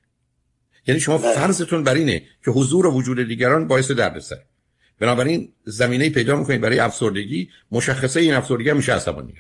یعنی 0.87 1.01
شما 1.01 1.19
بله. 1.19 1.35
فرضتون 1.35 1.83
بر 1.85 1.95
اینه 1.95 2.23
که 2.45 2.51
حضور 2.51 2.87
و 2.87 2.91
وجود 2.91 3.29
دیگران 3.29 3.69
باعث 3.69 3.91
دردسر 3.91 4.39
بنابراین 4.99 5.53
زمینه 5.65 6.11
پیدا 6.11 6.37
می‌کنید 6.37 6.61
برای 6.61 6.79
افسردگی 6.79 7.51
مشخصه 7.71 8.21
این 8.21 8.35
افسردگی 8.35 8.73
میشه 8.73 8.93
عصبانیت 8.93 9.35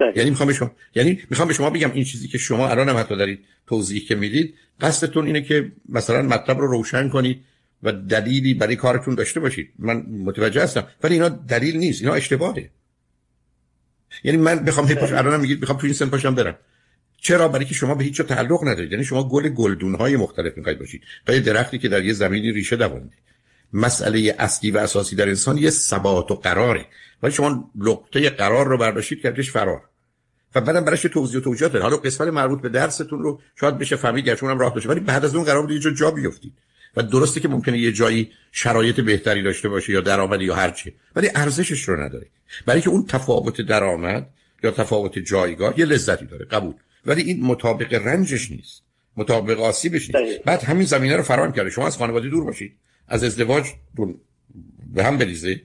بله. 0.00 0.12
یعنی 0.16 0.30
می‌خوام 0.30 0.46
به 0.46 0.52
شما 0.54 0.70
یعنی 0.94 1.22
می‌خوام 1.30 1.48
به 1.48 1.54
شما 1.54 1.70
بگم 1.70 1.92
این 1.92 2.04
چیزی 2.04 2.28
که 2.28 2.38
شما 2.38 2.68
الان 2.68 2.88
هم 2.88 2.96
حتی 2.96 3.16
دارید 3.16 3.44
توضیح 3.66 4.06
که 4.06 4.14
می‌دید 4.14 4.54
قصدتون 4.80 5.26
اینه 5.26 5.42
که 5.42 5.72
مثلا 5.88 6.22
مطلب 6.22 6.58
رو 6.58 6.66
روشن 6.66 7.08
کنید 7.08 7.44
و 7.82 7.92
دلیلی 7.92 8.54
برای 8.54 8.76
کارتون 8.76 9.14
داشته 9.14 9.40
باشید 9.40 9.72
من 9.78 9.96
متوجه 9.96 10.62
هستم 10.62 10.86
ولی 11.02 11.14
اینا 11.14 11.28
دلیل 11.28 11.76
نیست 11.76 12.02
اینا 12.02 12.14
اشتباهه 12.14 12.70
یعنی 14.24 14.38
من 14.38 14.64
بخوام 14.64 14.88
هی 14.88 14.94
پاش 14.94 15.10
بله. 15.10 15.18
الان 15.18 15.40
میگید 15.40 15.60
می‌خوام 15.60 15.78
تو 15.78 15.86
این 15.86 15.94
سن 15.94 16.06
پاشم 16.06 16.34
برم 16.34 16.58
چرا 17.20 17.48
برای 17.48 17.64
که 17.64 17.74
شما 17.74 17.94
به 17.94 18.04
هیچ 18.04 18.20
تعلق 18.20 18.68
ندارید؟ 18.68 18.92
یعنی 18.92 19.04
شما 19.04 19.28
گل 19.28 19.48
گلدون 19.48 19.94
های 19.94 20.16
مختلف 20.16 20.56
می‌خواید 20.56 20.78
باشید. 20.78 21.02
تا 21.26 21.34
یه 21.34 21.40
درختی 21.40 21.78
که 21.78 21.88
در 21.88 22.04
یه 22.04 22.12
زمینی 22.12 22.52
ریشه 22.52 22.76
دوانده. 22.76 23.14
مسئله 23.72 24.36
اصلی 24.38 24.70
و 24.70 24.78
اساسی 24.78 25.16
در 25.16 25.28
انسان 25.28 25.58
یه 25.58 25.70
ثبات 25.70 26.30
و 26.30 26.34
قراره. 26.34 26.86
ولی 27.22 27.32
شما 27.32 27.70
نقطه 27.74 28.30
قرار 28.30 28.68
رو 28.68 28.78
برداشتید 28.78 29.22
کردش 29.22 29.50
فرار. 29.50 29.82
و 30.54 30.60
بعدم 30.60 30.84
براش 30.84 31.02
توضیح 31.02 31.40
و 31.40 31.42
توجیهات 31.44 31.76
حالا 31.76 31.96
قسمت 31.96 32.28
مربوط 32.28 32.60
به 32.60 32.68
درستون 32.68 33.22
رو 33.22 33.40
شاید 33.60 33.78
بشه 33.78 33.96
فهمید 33.96 34.24
گرچه 34.24 34.46
راه 34.46 34.74
داشته. 34.74 34.88
ولی 34.88 35.00
بعد 35.00 35.24
از 35.24 35.34
اون 35.34 35.44
قرار 35.44 35.62
بود 35.62 35.70
یه 35.70 35.92
جا 35.94 36.10
بیفتید. 36.10 36.52
و 36.96 37.02
درسته 37.02 37.40
که 37.40 37.48
ممکنه 37.48 37.78
یه 37.78 37.92
جایی 37.92 38.30
شرایط 38.52 39.00
بهتری 39.00 39.42
داشته 39.42 39.68
باشه 39.68 39.92
یا 39.92 40.00
درآمد 40.00 40.42
یا 40.42 40.54
هر 40.54 40.70
چی 40.70 40.94
ولی 41.16 41.30
ارزشش 41.34 41.88
رو 41.88 42.00
نداره. 42.00 42.26
برای 42.66 42.80
که 42.80 42.90
اون 42.90 43.06
تفاوت 43.06 43.60
درآمد 43.60 44.30
یا 44.62 44.70
تفاوت 44.70 45.18
جایگاه 45.18 45.78
یه 45.78 45.84
لذتی 45.84 46.26
داره. 46.26 46.44
قبول. 46.44 46.74
ولی 47.06 47.22
این 47.22 47.46
مطابق 47.46 47.94
رنجش 47.94 48.50
نیست. 48.50 48.82
مطابق 49.16 49.60
آسیبش 49.60 50.14
نیست. 50.14 50.42
بعد 50.44 50.62
همین 50.62 50.86
زمینه 50.86 51.16
رو 51.16 51.22
فراهم 51.22 51.52
کرده. 51.52 51.70
شما 51.70 51.86
از 51.86 51.96
خانواده 51.96 52.28
دور 52.28 52.44
باشید. 52.44 52.76
از 53.08 53.24
ازدواج 53.24 53.66
دور 53.96 54.14
به 54.94 55.04
هم 55.04 55.18
بریزه. 55.18 55.62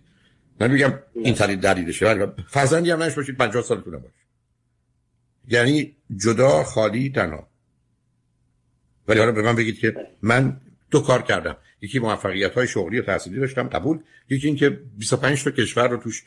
نمیگم 0.62 1.00
این 1.14 1.34
تلی 1.34 1.56
دلیلشه. 1.56 2.06
ولی 2.06 2.32
فرزندی 2.48 2.92
هم 2.92 3.04
نش 3.04 3.14
باشید 3.14 3.38
50 3.38 3.64
سالتون 3.64 3.98
باشه 3.98 4.14
یعنی 5.48 5.96
جدا 6.18 6.64
خالی 6.64 7.10
تنها. 7.10 7.48
ولی 9.08 9.20
حالا 9.20 9.32
به 9.32 9.42
من 9.42 9.56
بگید 9.56 9.80
که 9.80 9.96
من 10.22 10.62
دو 10.92 11.00
کار 11.00 11.22
کردم. 11.22 11.58
یکی 11.82 12.00
موفقیت 12.00 12.54
های 12.54 12.68
شغلی 12.68 13.00
و 13.00 13.02
تحصیلی 13.02 13.40
داشتم 13.40 13.68
قبول. 13.68 14.00
یکی 14.30 14.48
اینکه 14.48 14.70
25 14.70 15.44
تا 15.44 15.52
کشور 15.52 15.88
رو 15.88 15.98
توش 15.98 16.24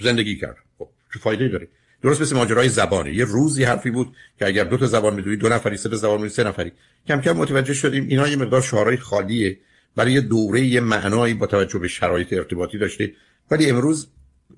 زندگی 0.00 0.36
کردم. 0.36 0.62
خب 0.78 0.88
چه 1.14 1.18
فایده 1.18 1.48
داره؟ 1.48 1.68
درست 2.02 2.20
مثل 2.20 2.36
ماجرای 2.36 2.68
زبانه. 2.68 3.14
یه 3.14 3.24
روزی 3.24 3.64
حرفی 3.64 3.90
بود 3.90 4.16
که 4.38 4.46
اگر 4.46 4.64
دو 4.64 4.76
تا 4.76 4.86
زبان 4.86 5.14
می‌دونی 5.14 5.36
دو 5.36 5.48
نفری 5.48 5.76
سه 5.76 5.88
تا 5.88 5.96
زبان 5.96 6.14
می‌دونی 6.14 6.30
سه 6.30 6.44
نفری. 6.44 6.72
کم 7.08 7.20
کم 7.20 7.32
متوجه 7.32 7.74
شدیم 7.74 8.06
اینا 8.08 8.28
یه 8.28 8.36
مقدار 8.36 8.62
شعارهای 8.62 8.96
خالیه. 8.96 9.58
برای 9.96 10.12
یه 10.12 10.20
دوره 10.20 10.60
یه 10.60 10.80
معنایی 10.80 11.34
با 11.34 11.46
توجه 11.46 11.78
به 11.78 11.88
شرایط 11.88 12.32
ارتباطی 12.32 12.78
داشته. 12.78 13.12
ولی 13.50 13.70
امروز 13.70 14.08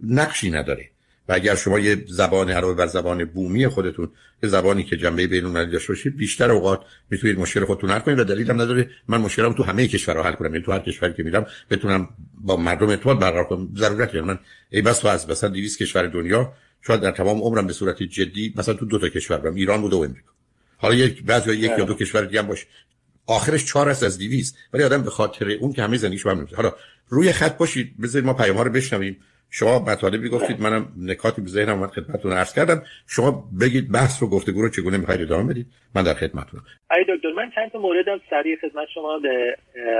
نقشی 0.02 0.50
نداره. 0.50 0.90
و 1.28 1.32
اگر 1.32 1.54
شما 1.54 1.78
یه 1.78 2.04
زبان 2.08 2.50
علاوه 2.50 2.74
بر 2.74 2.86
زبان 2.86 3.24
بومی 3.24 3.68
خودتون 3.68 4.10
یه 4.42 4.48
زبانی 4.48 4.84
که 4.84 4.96
جنبه 4.96 5.26
بین‌المللی 5.26 5.70
داشته 5.70 5.92
باشید 5.92 6.16
بیشتر 6.16 6.50
اوقات 6.50 6.80
می‌تونید 7.10 7.38
مشکل 7.38 7.64
خودتون 7.64 7.90
حل 7.90 7.98
کنید 7.98 8.18
و 8.18 8.24
دلیلم 8.24 8.60
نداره 8.60 8.90
من 9.08 9.20
مشکلم 9.20 9.52
تو 9.52 9.62
همه 9.62 9.88
کشورها 9.88 10.22
حل 10.22 10.32
کنم. 10.32 10.54
یعنی 10.54 10.64
تو 10.64 10.72
هر 10.72 10.78
کشوری 10.78 11.12
که 11.12 11.22
میرم 11.22 11.46
بتونم 11.70 12.08
با 12.34 12.56
مردم 12.56 12.88
ارتباط 12.88 13.18
برقرار 13.18 13.44
کنم. 13.44 13.68
ضرورت 13.76 14.14
من 14.14 14.38
ای 14.70 14.82
بس 14.82 14.98
تو 14.98 15.08
از 15.08 15.30
مثلا 15.30 15.50
200 15.50 15.78
کشور 15.78 16.06
دنیا 16.06 16.52
شاید 16.88 17.00
در 17.00 17.10
تمام 17.10 17.40
عمرم 17.40 17.66
به 17.66 17.72
صورت 17.72 18.02
جدی 18.02 18.54
مثلا 18.56 18.74
تو 18.74 18.86
دو 18.86 18.98
تا 18.98 19.08
کشور 19.08 19.38
برم 19.38 19.54
ایران 19.54 19.80
بود 19.80 19.92
و 19.92 19.96
امریکا. 19.96 20.32
حالا 20.76 20.94
یک 20.94 21.22
بعضی 21.22 21.52
یک 21.52 21.70
یا 21.78 21.84
دو 21.84 21.94
کشور 21.94 22.24
دیگه 22.24 22.42
هم 22.42 22.46
باشه 22.46 22.66
آخرش 23.26 23.64
چهار 23.64 23.88
است 23.88 24.02
از 24.02 24.18
200 24.18 24.56
ولی 24.72 24.82
آدم 24.82 25.02
به 25.02 25.10
خاطر 25.10 25.50
اون 25.50 25.72
که 25.72 25.82
همه 25.82 25.96
زندگیش 25.96 26.26
با 26.26 26.46
حالا 26.56 26.72
روی 27.08 27.32
خط 27.32 27.58
باشید 27.58 28.00
بذارید 28.00 28.26
ما 28.26 28.34
پیام 28.34 28.56
ها 28.56 28.62
رو 28.62 28.70
بشنویم. 28.70 29.16
شما 29.50 29.78
مطالبی 29.78 30.28
گفتید 30.28 30.60
منم 30.60 30.88
نکاتی 31.02 31.42
به 31.42 31.48
ذهنم 31.48 31.78
اومد 31.78 31.90
خدمتتون 31.90 32.32
عرض 32.32 32.54
کردم. 32.54 32.82
شما 33.06 33.44
بگید 33.60 33.92
بحث 33.92 34.22
رو 34.22 34.28
گفتگو 34.28 34.62
رو 34.62 34.68
چگونه 34.68 34.96
می‌خواید 34.96 35.20
ادامه 35.20 35.52
بدید؟ 35.52 35.66
من 35.94 36.02
در 36.02 36.14
خدمتتونم. 36.14 36.62
ای 36.90 37.04
دکتر 37.08 37.32
من 37.36 37.50
چند 37.54 37.70
تا 37.70 37.78
موردم 37.78 38.20
سریع 38.30 38.56
خدمت 38.56 38.88
شما 38.94 39.20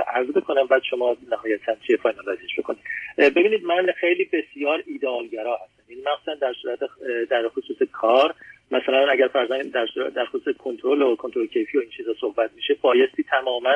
عرض 0.07 0.27
بکنم 0.27 0.67
بعد 0.67 0.81
شما 0.89 1.17
نهایتا 1.31 1.75
چه 1.87 1.97
فاینالایزش 1.97 2.59
بکنید. 2.59 2.79
ببینید 3.17 3.63
من 3.63 3.91
خیلی 3.99 4.25
بسیار 4.25 4.83
ایدئالگرا 4.87 5.55
هستم. 5.55 5.83
این 5.87 5.99
مخصوصا 6.13 6.35
در 6.41 6.53
صورت 6.61 6.79
در 7.29 7.49
خصوص 7.49 7.77
کار 7.91 8.35
مثلا 8.71 9.07
اگر 9.11 9.27
فرضاً 9.27 9.57
در 9.57 9.87
در 10.15 10.25
خصوص 10.25 10.55
کنترل 10.57 11.01
و 11.01 11.15
کنترل 11.15 11.45
کیفی 11.45 11.77
و 11.77 11.81
این 11.81 11.89
چیزا 11.97 12.13
صحبت 12.21 12.49
میشه 12.55 12.77
بایستی 12.81 13.23
تماما 13.23 13.73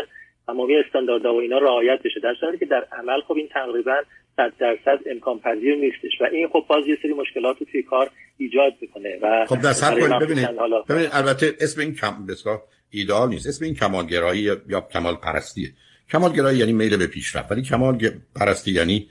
تمامی 0.48 0.75
استانداردها 0.75 1.34
و 1.34 1.39
اینا 1.42 1.58
رعایت 1.58 2.00
بشه. 2.03 2.20
در 2.20 2.36
صورتی 2.39 2.58
که 2.58 2.65
در 2.65 2.88
عمل 2.92 3.22
خب 3.22 3.34
این 3.34 3.48
تقریبا 3.48 3.96
صد 4.36 4.54
درصد 4.60 5.00
امکان 5.12 5.40
پذیر 5.40 5.75
نیستش 5.75 6.22
و 6.22 6.24
این 6.32 6.48
خب 6.48 6.66
باز 6.70 6.88
یه 6.88 6.98
سری 7.02 7.13
مشکلات 7.13 7.58
رو 7.60 7.66
توی 7.72 7.84
کار 7.84 8.12
ایجاد 8.38 8.74
می‌کنه 8.82 9.20
و 9.22 9.46
خب 9.50 9.62
در 9.62 9.74
سر 9.74 9.96
ببینید 9.96 10.50
ببینید 10.90 11.10
البته 11.12 11.54
اسم 11.60 11.82
این 11.82 11.96
کم 11.96 12.25
بسیار 12.25 12.63
ایدئال 12.90 13.30
نیست. 13.30 13.48
اسم 13.48 13.66
این 13.66 13.75
کمالگرایی 13.75 14.42
یا 14.42 14.82
کمال 14.94 15.16
پرستیه 15.16 15.74
کمالگرایی 16.12 16.60
یعنی 16.60 16.74
میل 16.74 16.98
به 16.98 17.08
پیشرفت 17.08 17.52
ولی 17.52 17.62
کمال 17.62 18.10
پرستی 18.36 18.72
یعنی 18.72 19.10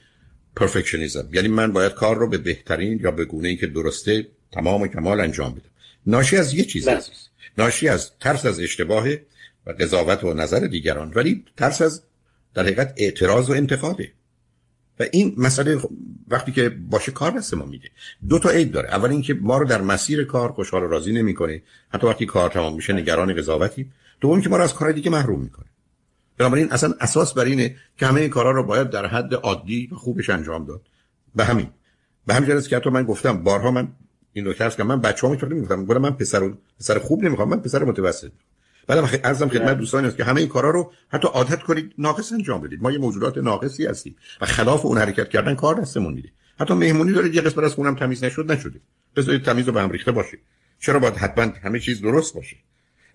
پرفکشنیزم. 0.57 1.29
یعنی 1.33 1.49
من 1.49 1.73
باید 1.73 1.93
کار 1.93 2.17
رو 2.17 2.29
به 2.29 2.38
بهترین 2.38 3.00
یا 3.02 3.11
به 3.11 3.25
گونه 3.25 3.49
ای 3.49 3.57
که 3.57 3.67
درسته 3.67 4.26
تمام 4.52 4.83
و 4.83 4.87
کمال 4.87 5.21
انجام 5.21 5.52
بدم. 5.52 5.71
ناشی 6.07 6.37
از 6.37 6.55
یه 6.55 6.64
چیز 6.64 6.88
عزیز. 6.88 7.29
ناشی 7.59 7.88
از 7.88 8.19
ترس 8.19 8.47
از 8.47 8.61
اشتباه 8.61 9.09
و 9.67 9.71
قضاوت 9.71 10.25
و 10.25 10.35
نظر 10.35 10.61
دیگران 10.61 11.12
ولی 11.14 11.45
ترس 11.57 11.83
از 11.83 12.05
در 12.55 12.62
حقیقت 12.62 12.95
اعتراض 12.97 13.50
و 13.50 13.52
انتقاده. 13.52 14.12
این 15.12 15.35
مسئله 15.38 15.80
وقتی 16.28 16.52
که 16.52 16.68
باشه 16.68 17.12
کار 17.12 17.30
دست 17.30 17.54
ما 17.54 17.64
میده. 17.64 17.88
دو 18.28 18.38
تا 18.38 18.50
عیب 18.50 18.73
داره. 18.73 18.88
اول 18.88 19.11
اینکه 19.11 19.35
ما 19.35 19.59
رو 19.59 19.64
در 19.64 19.80
مسیر 19.80 20.25
کار 20.25 20.52
خوشحال 20.52 20.82
راضی 20.82 21.12
نمی‌کنه. 21.12 21.62
حتی 21.88 22.06
وقتی 22.06 22.26
کار 22.26 22.50
تمام 22.50 22.75
میشه 22.75 22.92
نگران 22.92 23.35
قضاوتی. 23.35 23.90
دوم 24.21 24.40
که 24.40 24.49
ما 24.49 24.56
رو 24.56 24.62
از 24.62 24.75
کار 24.75 24.92
دیگه 24.92 25.11
محروم 25.11 25.40
می‌کنه. 25.40 25.66
بنابراین 26.38 26.73
اصلا 26.73 26.94
اساس 27.00 27.35
بر 27.35 27.44
اینه 27.44 27.76
که 27.97 28.06
همه 28.06 28.21
این 28.21 28.30
کارا 28.30 28.50
رو 28.50 28.62
باید 28.62 28.90
در 28.90 29.06
حد 29.06 29.35
عادی 29.35 29.88
و 29.92 29.94
خوبش 29.94 30.30
انجام 30.30 30.64
داد. 30.64 30.80
به 31.35 31.44
همین. 31.44 31.68
به 32.26 32.35
همین 32.35 32.61
که 32.61 32.76
حتی 32.76 32.90
من 32.90 33.02
گفتم 33.02 33.42
بارها 33.42 33.71
من 33.71 33.88
این 34.32 34.49
نکته 34.49 34.71
که 34.71 34.85
من 34.85 35.00
بچه‌ها 35.00 35.32
می‌تونم 35.32 35.52
می‌گفتم 35.52 35.85
گفتم 35.85 36.00
من 36.00 36.11
پسر 36.11 36.52
پسر 36.80 36.99
خوب 36.99 37.25
نمی‌خوام 37.25 37.49
من 37.49 37.61
پسر 37.61 37.85
متوسط. 37.85 38.32
بعدم 38.87 39.09
ارزم 39.25 39.49
خدمت 39.49 39.79
دوستان 39.79 40.05
است 40.05 40.17
که 40.17 40.25
همه 40.25 40.41
این 40.41 40.49
کارا 40.49 40.71
رو 40.71 40.93
حتی 41.09 41.29
عادت 41.29 41.62
کنید 41.62 41.93
ناقص 41.99 42.33
انجام 42.33 42.61
بدید. 42.61 42.83
ما 42.83 42.93
یه 42.93 42.99
موجودات 42.99 43.39
ناقصی 43.39 43.87
هستیم 43.87 44.17
و 44.41 44.47
خلاف 44.47 44.87
اون 44.87 44.99
حرکت 44.99 45.29
کردن 45.29 45.55
کار 45.55 45.81
دستمون 45.81 46.15
میده 46.15 46.29
حتی 46.61 46.75
مهمونی 46.75 47.12
دارید 47.12 47.35
یه 47.35 47.41
قسمت 47.41 47.65
از 47.65 47.75
خونم 47.75 47.95
تمیز 47.95 48.25
نشد 48.25 48.53
نشده. 48.53 48.81
بذارید 49.17 49.43
تمیز 49.43 49.69
و 49.69 49.73
به 49.73 49.83
هم 49.83 49.91
ریخته 49.91 50.12
باشه. 50.12 50.39
چرا 50.79 50.99
باید 50.99 51.15
حتما 51.15 51.53
همه 51.62 51.81
چیز 51.81 52.03
درست 52.03 52.35
باشه؟ 52.35 52.57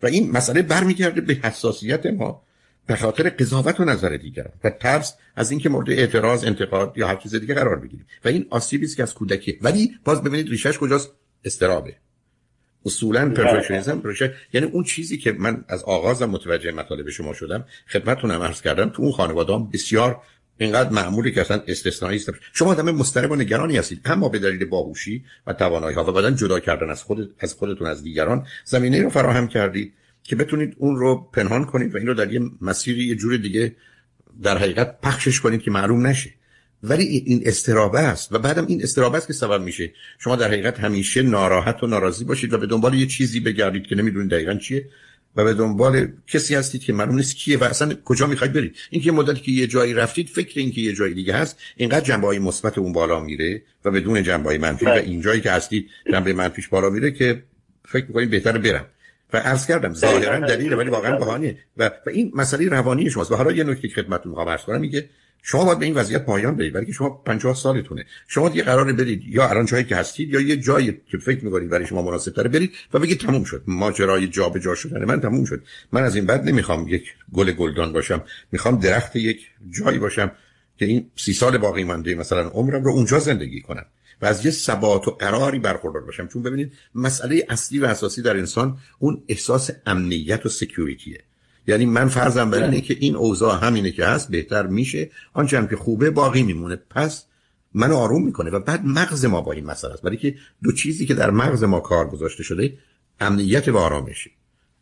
و 0.04 0.08
این 0.08 0.32
مسئله 0.32 0.62
برمیگرده 0.62 1.22
به 1.22 1.34
حساسیت 1.34 2.06
ما 2.06 2.44
به 2.88 2.96
خاطر 2.96 3.30
قضاوت 3.30 3.80
و 3.80 3.86
نظر 3.86 4.10
دیگران 4.10 4.54
و 4.64 4.70
ترس 4.70 5.14
از 5.36 5.52
اینکه 5.52 5.70
مورد 5.70 5.90
اعتراض 5.90 6.46
انتقاد 6.46 6.98
یا 6.98 7.08
هر 7.08 7.16
چیز 7.16 7.36
دیگه 7.36 7.54
قرار 7.54 7.76
بگیریم. 7.76 8.06
و 8.26 8.28
این 8.28 8.46
آسیبی 8.50 8.86
است 8.86 8.98
که 8.98 9.04
از 9.04 9.14
کودکی. 9.14 9.60
ولی 9.62 10.00
باز 10.06 10.24
ببینید 10.24 10.50
ریشش 10.50 10.78
کجاست؟ 10.78 11.12
استرابه. 11.46 11.96
اصولا 12.86 13.30
پرفکشنیسم 13.30 14.00
پروژه. 14.00 14.34
یعنی 14.54 14.68
اون 14.68 14.84
چیزی 14.84 15.18
که 15.18 15.32
من 15.32 15.66
از 15.68 15.84
آغازم 15.84 16.30
متوجه 16.30 16.72
مطالب 16.72 17.10
شما 17.10 17.34
شدم 17.34 17.66
خدمتتون 17.88 18.32
عرض 18.32 18.62
کردم 18.62 18.90
تو 18.90 19.02
اون 19.02 19.12
خانواده‌ام 19.12 19.70
بسیار 19.70 20.22
اینقدر 20.58 20.90
معمولی 20.90 21.32
که 21.32 21.42
اصلا 21.42 21.62
استثنایی 21.68 22.18
است 22.18 22.32
شما 22.54 22.72
آدم 22.72 22.92
مضطرب 22.92 23.32
و 23.32 23.36
نگرانی 23.36 23.78
هستید. 23.78 24.02
اما 24.06 24.30
به 24.30 24.40
دلیل 24.40 24.66
باهوشی 24.66 25.24
و 25.48 25.54
توانایی 25.54 25.96
ها 25.96 26.04
و 26.04 26.12
بعدن 26.12 26.36
جدا 26.36 26.60
کردن 26.60 26.90
از 26.90 27.04
خود 27.04 27.36
از 27.40 27.54
خودتون 27.54 27.88
از 27.88 28.04
دیگران 28.04 28.46
زمینه 28.66 29.02
رو 29.02 29.10
فراهم 29.10 29.48
کردید 29.48 29.94
که 30.24 30.36
بتونید 30.36 30.76
اون 30.78 30.96
رو 30.96 31.30
پنهان 31.34 31.66
کنید 31.66 31.96
و 31.96 31.98
این 31.98 32.08
رو 32.08 32.14
در 32.14 32.34
یه 32.34 32.42
مسیری 32.62 33.04
یه 33.04 33.16
جور 33.16 33.38
دیگه 33.38 33.76
در 34.44 34.58
حقیقت 34.58 35.02
پخشش 35.02 35.40
کنید 35.40 35.62
که 35.62 35.72
معلوم 35.72 36.08
نشه. 36.08 36.30
ولی 36.84 37.04
این 37.04 37.42
استرابه 37.46 38.00
است. 38.00 38.34
و 38.34 38.40
بعدم 38.40 38.66
این 38.68 38.84
استرابه 38.84 39.18
است 39.18 39.28
که 39.28 39.34
سبب 39.34 39.62
میشه. 39.62 39.92
شما 40.20 40.36
در 40.36 40.48
حقیقت 40.48 40.80
همیشه 40.80 41.22
ناراحت 41.22 41.84
و 41.84 41.88
ناراضی 41.88 42.26
باشید 42.26 42.54
و 42.54 42.58
به 42.58 42.68
دنبال 42.68 42.94
یه 42.94 43.06
چیزی 43.06 43.40
بگردید 43.40 43.88
که 43.88 43.96
نمی‌دونید 43.96 44.32
دقیقا 44.32 44.54
چیه 44.56 44.90
و 45.36 45.44
به 45.44 45.54
دنبال 45.54 46.08
کسی 46.28 46.56
هستید 46.56 46.84
که 46.84 46.94
معلوم 46.94 47.16
نیست 47.16 47.36
کیه 47.36 47.58
و 47.58 47.64
اصلا 47.64 47.94
کجا 48.06 48.28
می‌خواید 48.28 48.54
برید. 48.54 48.76
این 48.90 49.02
که 49.02 49.12
مدتی 49.12 49.42
که 49.42 49.52
یه 49.52 49.68
جایی 49.68 49.94
رفتید 49.94 50.28
فکر 50.28 50.60
این 50.60 50.72
که 50.72 50.82
یه 50.82 50.94
جای 50.94 51.14
دیگه 51.14 51.34
هست 51.34 51.58
اینقدر 51.78 52.06
جنبه 52.06 52.28
های 52.28 52.40
مثبت 52.40 52.78
اون 52.78 52.94
بالا 52.94 53.20
میره 53.20 53.62
و 53.86 53.92
بدون 53.92 54.24
جنبه 54.24 54.50
های 54.50 54.58
منفی 54.58 54.86
و 54.86 54.90
بله. 54.90 55.02
این 55.02 55.22
جایی 55.22 55.42
که 55.42 55.52
هستید 55.52 55.90
جنبه 56.12 56.34
منفیش 56.34 56.68
بالا 56.68 56.90
میره 56.90 57.12
که 57.12 57.44
فکر 57.86 58.06
می‌کنید 58.06 58.30
بهتره 58.30 58.60
برم. 58.60 58.86
و 59.34 59.38
عرض 59.38 59.68
کردم 59.68 59.94
ظاهرا 59.94 60.48
دلیل 60.48 60.74
ولی 60.74 60.90
واقعا 60.90 61.18
بهانه. 61.18 61.58
و, 61.78 61.86
و 61.88 62.10
این 62.10 62.32
مسئله 62.36 62.70
روانی 62.70 63.10
شماست. 63.10 63.32
و 63.32 63.36
حالا 63.36 63.52
یه 63.52 63.64
نکته 63.64 63.88
خدمتتون 63.88 64.30
می‌خوام 64.30 64.50
عرض 64.50 64.62
کنم 64.62 64.80
میگه 64.80 65.10
شما 65.42 65.66
باید 65.66 65.80
به 65.80 65.86
این 65.86 65.94
وضعیت 65.94 66.26
پایان 66.26 66.56
بدید 66.56 66.74
برای 66.74 66.86
که 66.86 66.92
شما 66.92 67.10
50 67.10 67.56
سالتونه. 67.56 68.06
شما 68.28 68.50
دیگه 68.50 68.64
قراره 68.64 68.94
برید 68.94 69.24
یا 69.26 69.50
الان 69.50 69.66
جایی 69.66 69.84
که 69.84 69.96
هستید 69.96 70.34
یا 70.34 70.40
یه 70.42 70.58
جایی 70.58 71.02
که 71.12 71.18
فکر 71.18 71.46
می‌کنید 71.46 71.70
برای 71.70 71.86
شما 71.86 72.02
مناسب 72.02 72.32
تره 72.32 72.50
برید 72.50 72.72
و 72.94 73.00
بگید 73.00 73.20
تموم 73.20 73.44
شد. 73.44 73.64
ماجرای 73.68 74.28
جابجا 74.28 74.76
شدن 74.76 75.06
من 75.06 75.22
تموم 75.22 75.46
شد. 75.46 75.64
من 75.92 76.04
از 76.04 76.16
این 76.16 76.26
بعد 76.26 76.50
نمی‌خوام 76.50 76.88
یک 76.88 77.14
گل 77.34 77.52
گلدان 77.52 77.94
باشم. 77.94 78.24
می‌خوام 78.52 78.80
درخت 78.80 79.16
یک 79.16 79.48
جایی 79.70 80.00
باشم 80.00 80.32
که 80.78 80.86
این 80.86 81.12
سی 81.16 81.34
سال 81.34 81.58
باقی 81.58 81.84
مانده 81.84 82.16
مثلا 82.16 82.48
عمرم 82.48 82.84
رو 82.84 82.92
اونجا 82.92 83.20
زندگی 83.20 83.62
کنم 83.62 83.86
و 84.22 84.26
از 84.26 84.46
یه 84.46 84.52
ثبات 84.52 85.08
و 85.08 85.12
قراری 85.12 85.60
برخوردار 85.60 86.02
باشم. 86.02 86.28
چون 86.28 86.42
ببینید 86.42 86.74
مسئله 86.96 87.46
اصلی 87.50 87.80
و 87.80 87.86
اساسی 87.86 88.22
در 88.22 88.38
انسان 88.38 88.78
اون 89.00 89.24
احساس 89.28 89.70
امنیت 89.86 90.46
و 90.46 90.50
سکیوریتیه 90.50 91.24
یعنی 91.68 91.86
من 91.86 92.08
فرضم 92.08 92.52
بر 92.52 92.64
اینه 92.64 92.82
که 92.82 92.98
این 93.00 93.16
اوضاع 93.16 93.66
همینه 93.66 93.92
که 93.92 94.06
هست 94.06 94.32
بهتر 94.32 94.68
میشه. 94.68 95.10
آنچه 95.34 95.58
هم 95.58 95.68
که 95.68 95.76
خوبه 95.76 96.10
باقی 96.10 96.44
میمونه. 96.44 96.76
پس 96.76 97.26
منو 97.74 97.96
آروم 97.96 98.26
می‌کنه 98.26 98.50
و 98.50 98.60
بعد 98.60 98.86
مغز 98.86 99.26
ما 99.26 99.42
با 99.42 99.52
این 99.52 99.66
مسئله 99.66 99.94
است. 99.94 100.02
برای 100.02 100.18
که 100.18 100.36
دو 100.64 100.72
چیزی 100.72 101.06
که 101.06 101.14
در 101.14 101.30
مغز 101.30 101.64
ما 101.64 101.80
کار 101.80 102.10
گذاشته 102.10 102.44
شده 102.44 102.78
امنیت 103.20 103.68
و 103.68 103.78
آرامشه 103.78 104.32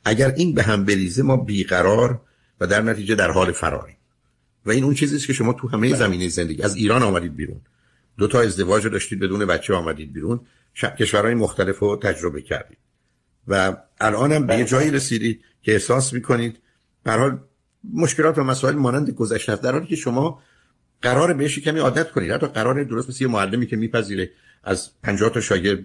اگر 0.06 0.34
این 0.38 0.54
به 0.54 0.64
هم 0.64 0.86
بریزه 0.86 1.24
ما 1.24 1.38
بیقرار 1.38 2.22
و 2.62 2.68
در 2.68 2.82
نتیجه 2.82 3.16
در 3.16 3.32
حال 3.32 3.52
فراریم. 3.52 3.96
و 4.66 4.72
این 4.72 4.84
اون 4.84 4.94
چیزی 4.94 5.28
که 5.28 5.34
شما 5.34 5.54
تو 5.54 5.68
همه 5.68 5.88
بله. 5.88 5.98
زمینه 5.98 6.28
زندگی 6.28 6.62
از 6.62 6.76
ایران 6.76 7.04
آمدید 7.04 7.36
بیرون. 7.36 7.62
دو 8.18 8.28
تا 8.28 8.42
ازدواج 8.42 8.84
رو 8.84 8.90
داشتید 8.90 9.20
بدون 9.20 9.46
بچه 9.46 9.74
آمدید 9.74 10.14
بیرون. 10.14 10.40
کشورهای 11.00 11.36
مختلف 11.36 11.80
رو 11.80 11.96
تجربه 11.96 12.42
کردید. 12.42 12.78
و 13.48 13.78
الانم 14.00 14.48
به 14.48 14.54
یه 14.54 14.60
بله. 14.60 14.70
جایی 14.70 14.92
رسیدید 14.92 15.42
که 15.62 15.72
احساس 15.72 16.14
می‌کنید 16.14 16.60
به 17.06 17.12
حال 17.12 17.40
مشکلات 17.94 18.38
و 18.38 18.44
مسائل 18.44 18.76
مانند 18.76 19.10
گذشته 19.10 19.56
در 19.56 19.72
حالی 19.72 19.88
که 19.88 19.96
شما 19.96 20.42
قرار 21.02 21.34
بهش 21.34 21.60
کمی 21.60 21.80
عادت 21.80 22.12
کنید. 22.12 22.32
حتی 22.32 22.48
قرار 22.48 22.84
درست 22.84 23.10
مثل 23.10 23.24
یه 23.24 23.30
معلمی 23.30 23.68
که 23.68 23.76
میپذیره. 23.76 24.32
از 24.64 24.90
50 25.04 25.30
تا 25.30 25.42
شاگرد 25.42 25.80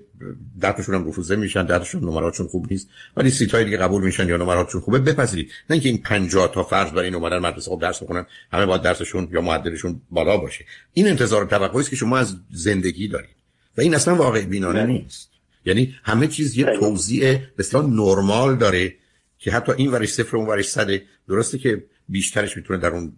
10 0.61 0.73
تاشون 0.73 0.95
هم 0.95 1.09
رفوزه 1.09 1.37
میشن 1.37 1.67
10 1.67 1.79
تاشون 1.79 2.05
نمراتشون 2.05 2.47
خوب 2.47 2.67
نیست. 2.71 2.89
ولی 3.17 3.31
سیتای 3.31 3.65
دیگه 3.65 3.77
قبول 3.77 4.03
میشن 4.03 4.29
یا 4.29 4.37
نمراتشون 4.37 4.81
خوبه 4.81 4.99
بپذیرید. 4.99 5.51
نه 5.71 5.75
اینکه 5.75 5.89
این 5.89 5.99
50 5.99 6.53
تا 6.55 6.65
فرض 6.65 6.91
برای 6.91 7.05
این 7.05 7.15
اومدن 7.15 7.39
مدرسه 7.39 7.71
خوب 7.71 7.81
درس 7.81 8.03
بخونن 8.03 8.27
همه 8.53 8.67
باید 8.67 8.83
درسشون 8.83 9.29
یا 9.33 9.41
معدلشون 9.41 10.01
بالا 10.11 10.37
باشه. 10.37 10.65
این 10.93 11.09
انتظار 11.09 11.45
توقعی 11.45 11.81
است 11.81 11.91
که 11.91 11.97
شما 11.97 12.19
از 12.19 12.37
زندگی 12.51 13.09
دارید. 13.09 13.37
و 13.79 13.81
این 13.81 13.95
اصلا 13.95 14.17
واقع 14.17 14.45
بینانه 14.45 14.87
نیست. 14.87 15.31
یعنی 15.65 15.95
همه 16.03 16.27
چیز 16.27 16.59
یه 16.59 16.65
توزیع 16.81 17.39
بسیار 17.59 17.85
نرمال 17.85 18.57
داره. 18.57 18.95
که 19.41 19.51
حتی 19.51 19.73
این 19.73 19.91
ورش 19.91 20.13
صفر 20.13 20.37
اون 20.37 20.47
ورش 20.47 20.69
صده 20.69 21.03
درسته 21.29 21.59
که 21.59 21.85
بیشترش 22.09 22.57
می‌تونه 22.57 22.79
در 22.79 22.89
اون 22.89 23.13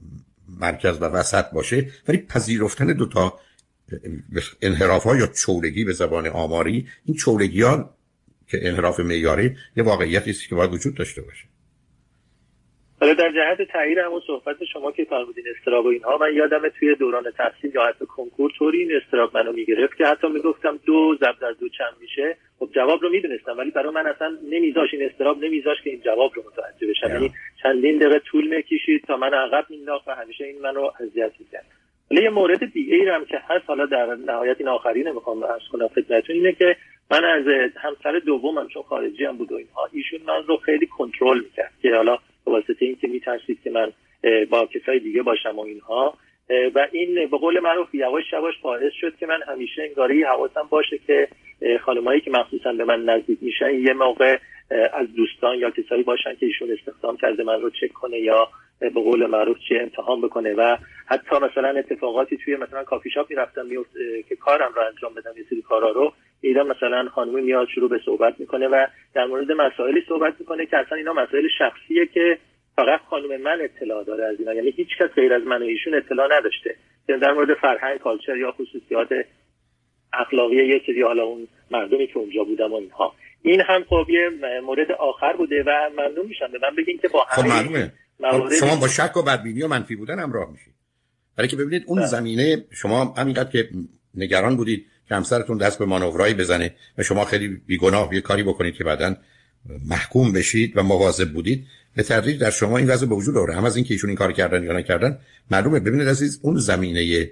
مرکز 0.49 0.97
و 1.01 1.05
وسط 1.05 1.45
باشه 1.51 1.91
ولی 2.09 2.19
پذیرفتن 2.19 2.87
دوتا 2.87 3.41
انحراف 4.63 5.05
ها 5.05 5.17
یا 5.17 5.27
چولگی 5.27 5.85
به 5.85 5.93
زبان 5.93 6.27
آماری 6.27 6.89
این 7.05 7.17
چولگی 7.17 7.63
ها 7.63 7.95
که 8.47 8.69
انحراف 8.69 9.01
معیاری 9.01 9.57
یه 9.77 9.83
واقعیتی 9.83 10.31
است 10.31 10.49
که 10.49 10.55
باید 10.55 10.73
وجود 10.73 10.95
داشته 10.95 11.23
باشه. 11.23 11.45
حالا 13.03 13.15
در 13.15 13.33
جهت 13.33 13.69
تغییر 13.69 14.01
همون 14.01 14.21
صحبت 14.27 14.65
شما 14.65 14.93
که 14.93 15.05
فرمودین 15.05 15.45
استراب 15.57 15.85
و 15.85 15.89
اینها 15.89 16.17
من 16.17 16.35
یادم 16.35 16.69
توی 16.69 16.95
دوران 16.95 17.31
تحصیل 17.31 17.75
یا 17.75 17.87
حتی 17.87 18.07
کنکور 18.07 18.53
طوری 18.59 18.79
این 18.79 18.93
استراب 18.97 19.37
منو 19.37 19.53
می‌گرفت 19.53 19.97
که 19.97 20.07
حتی 20.07 20.29
می‌گفتم 20.29 20.81
دو 20.87 21.17
ضرب 21.21 21.39
در 21.41 21.51
دو 21.51 21.69
چند 21.69 21.93
میشه. 22.01 22.37
خب 22.59 22.69
جواب 22.75 23.03
رو 23.03 23.09
می‌دونستم 23.09 23.59
ولی 23.59 23.71
برای 23.71 23.93
من 23.93 24.07
اصلا 24.07 24.39
نمیذاش 24.51 24.95
این 24.95 25.03
استراب 25.11 25.45
نمیذاش 25.45 25.83
که 25.85 25.91
این 25.91 26.01
جواب 26.01 26.33
رو 26.35 26.43
متوجه 26.47 26.87
بشم. 26.87 27.09
یعنی 27.09 27.33
چندین 27.63 27.99
دقیقه 27.99 28.19
طول 28.19 28.57
می‌کشید 28.57 29.05
تا 29.05 29.17
من 29.17 29.35
عقب 29.35 29.67
مینداخت 29.71 30.09
و 30.09 30.11
همیشه 30.11 30.45
این 30.45 30.61
منو 30.63 30.91
اذیت 31.01 31.33
می‌کرد. 31.39 31.65
حالا 32.11 32.23
یه 32.23 32.31
مورد 32.31 32.73
دیگه 32.73 32.97
ای 32.97 33.09
هم 33.09 33.25
که 33.25 33.39
هست 33.49 33.65
حالا 33.67 33.87
در 33.87 34.15
نهایت 34.15 34.57
این 34.59 34.69
آخری 34.69 35.05
نمی‌خوام 35.05 35.45
عرض 35.45 35.69
کنم 35.73 35.89
خدمتتون 35.89 36.37
اینه 36.37 36.53
که 36.53 36.77
من 37.11 37.25
از 37.25 37.45
همسر 37.77 38.19
دومم 38.19 38.69
چون 38.69 38.83
خارجی 38.83 39.25
هم 39.25 39.37
بود 39.37 39.53
و 39.53 39.55
اینها 39.55 39.89
ایشون 39.93 40.21
من 40.27 40.47
رو 40.47 40.57
خیلی 40.57 40.87
کنترل 40.87 41.39
می‌کرد 41.39 41.73
که 41.83 41.95
حالا 41.95 42.19
به 42.45 42.53
واسطه 42.53 42.85
اینکه 42.85 43.09
میترسید 43.09 43.59
که 43.65 43.71
من 43.71 43.93
با 44.51 44.67
کسای 44.67 44.99
دیگه 44.99 45.23
باشم 45.23 45.59
و 45.59 45.61
اینها. 45.61 46.15
و 46.75 46.89
این 46.93 47.29
به 47.31 47.39
قول 47.39 47.61
معروف 47.61 47.95
یواش 47.95 48.33
یواش 48.33 48.55
باعث 48.63 48.93
شد 49.01 49.17
که 49.17 49.27
من 49.27 49.43
همیشه 49.49 49.83
انگاری 49.83 50.23
حواسم 50.23 50.67
باشه 50.71 50.99
که 51.07 51.29
خانمایی 51.81 52.21
که 52.21 52.31
مخصوصا 52.31 52.73
به 52.73 52.85
من 52.85 53.05
نزدیک 53.05 53.39
میشن 53.43 53.75
یه 53.75 53.93
موقع 53.93 54.39
از 54.93 55.15
دوستان 55.17 55.59
یا 55.59 55.71
کسایی 55.71 56.03
باشن 56.03 56.35
که 56.35 56.47
ایشون 56.47 56.71
استخدام 56.73 57.17
کرده 57.17 57.45
من 57.45 57.61
رو 57.61 57.71
چک 57.71 57.93
کنه 57.93 58.19
یا 58.19 58.49
به 58.81 58.91
قول 58.91 59.27
معروف 59.27 59.57
چه 59.69 59.79
امتحان 59.81 60.21
بکنه. 60.21 60.55
و 60.55 60.77
حتی 61.07 61.37
مثلا 61.37 61.69
اتفاقاتی 61.69 62.37
توی 62.37 62.57
مثلا 62.57 62.85
کافی 62.85 63.11
شاپ 63.11 63.31
می‌رفتم 63.31 63.69
که 64.29 64.37
کارم 64.37 64.73
رو 64.77 64.83
انجام 64.83 65.15
بدم 65.15 65.33
یه 65.37 65.45
سری 65.51 65.63
کارا 65.63 65.91
رو. 65.91 66.13
دیدم 66.43 66.67
مثلا 66.67 67.09
خانمی 67.15 67.41
میاد 67.41 67.69
شروع 67.75 67.91
به 67.91 68.01
صحبت 68.05 68.41
می‌کنه 68.41 68.69
و 68.69 68.87
در 69.15 69.25
مورد 69.25 69.53
مسائلی 69.53 70.03
صحبت 70.09 70.35
می‌کنه 70.41 70.67
که 70.67 70.77
اصلا 70.77 70.99
اینا 70.99 71.13
مسائل 71.13 71.49
شخصیه 71.59 72.07
که 72.15 72.39
فقط 72.77 73.01
خانم 73.11 73.43
من 73.43 73.59
اطلاع 73.61 74.05
داره 74.05 74.25
از 74.25 74.37
اینا. 74.39 74.55
یعنی 74.55 74.71
هیچ 74.71 74.89
کس 74.99 75.11
غیر 75.15 75.35
از 75.35 75.43
من 75.43 75.63
و 75.63 75.65
ایشون 75.65 75.95
اطلاع 75.95 76.39
نداشته. 76.39 76.77
یعنی 77.09 77.21
در 77.21 77.33
مورد 77.33 77.55
فرهنگ 77.55 77.99
کالچر 77.99 78.37
یا 78.37 78.53
خصوصیات 78.53 79.09
اخلاقی 80.13 80.57
یکی 80.57 80.93
یا 80.93 81.07
حالا 81.07 81.23
اون 81.23 81.49
مردمی 81.71 82.07
که 82.07 82.19
اونجا 82.19 82.45
بودم 82.45 82.73
و 82.73 82.75
اینها. 82.75 83.15
این 83.43 83.61
هم 83.61 83.85
خب 83.89 84.07
یه 84.09 84.31
مورد 84.61 84.93
آخر 84.93 85.33
بوده 85.37 85.63
و 85.67 85.91
ممنون 85.93 86.27
میشم. 86.27 86.53
به 86.53 86.59
من 86.63 86.77
بگین 86.77 86.99
که 86.99 87.09
با 87.09 87.25
خب 87.29 87.47
معلومه. 87.47 87.93
خب 88.31 88.55
شما 88.61 88.77
با 88.81 88.89
شک 88.89 89.17
و 89.17 89.23
بدبینی 89.23 89.63
و 89.63 89.69
منفی 89.69 89.97
بودن 89.97 90.19
همراه 90.19 90.51
میشید. 90.53 90.75
برای 91.37 91.49
که 91.49 91.57
ببینید 91.57 91.83
اون 91.87 91.99
بله. 91.99 92.07
زمینه 92.07 92.65
شما 92.71 93.15
همینقدر 93.19 93.51
که 93.51 93.69
نگران 94.15 94.57
بودید 94.57 94.87
که 95.13 95.17
همسرتون 95.17 95.59
دست 95.59 95.79
به 95.79 95.85
مانورایی 95.85 96.35
بزنه 96.35 96.75
و 96.99 97.03
شما 97.03 97.25
خیلی 97.25 97.49
بیگناه 97.49 98.15
یه 98.15 98.21
کاری 98.21 98.43
بکنید 98.43 98.75
که 98.75 98.85
بعدا 98.85 99.17
محکوم 99.85 100.33
بشید 100.33 100.73
و 100.77 100.83
مواظب 100.83 101.33
بودید. 101.33 101.67
به 101.95 102.03
تدریج 102.03 102.41
در 102.41 102.51
شما 102.51 102.79
این 102.79 102.91
وضع 102.91 103.07
به 103.07 103.15
وجود 103.15 103.37
آوره 103.37 103.55
هم 103.55 103.65
از 103.65 103.77
اینکه 103.77 103.95
ایشون 103.95 104.11
این 104.11 104.17
کار 104.17 104.33
کردن 104.33 104.65
یا 104.65 104.73
نکردن 104.73 105.19
معلومه. 105.51 105.81
ببینید 105.81 106.09
عزیز 106.09 106.39
اون 106.43 106.57
زمینه 106.57 107.31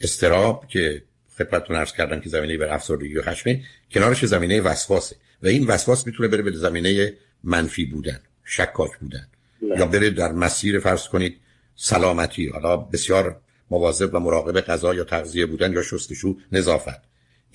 استراب 0.00 0.68
که 0.68 1.02
خدمتتون 1.38 1.76
عرض 1.76 1.92
کردن 1.92 2.20
که 2.20 2.28
زمینه 2.28 2.58
بر 2.58 2.74
افسردگی 2.74 3.16
و 3.16 3.22
خشمه 3.22 3.62
کنارش 3.90 4.24
زمینه 4.24 4.60
وسواسه 4.60 5.16
و 5.42 5.46
این 5.46 5.66
وسواس 5.66 6.06
می‌تونه 6.06 6.28
بره 6.28 6.42
به 6.42 6.52
زمینه 6.52 7.12
منفی 7.44 7.84
بودن 7.84 8.20
شکاک 8.44 8.98
بودن. 9.00 9.26
یا 9.62 9.86
بره 9.86 10.10
در 10.10 10.32
مسیر 10.32 10.78
فرض 10.78 11.08
کنید 11.08 11.36
سلامتی. 11.76 12.48
حالا 12.48 12.76
بسیار 12.76 13.40
مواظب 13.70 14.14
و 14.14 14.18
مراقب 14.18 14.60
غذا 14.60 14.94
یا 14.94 15.04
تغذیه 15.04 15.46
بودن 15.46 15.72
یا 15.72 15.82
شستشو 15.82 16.36
نظافت. 16.52 17.05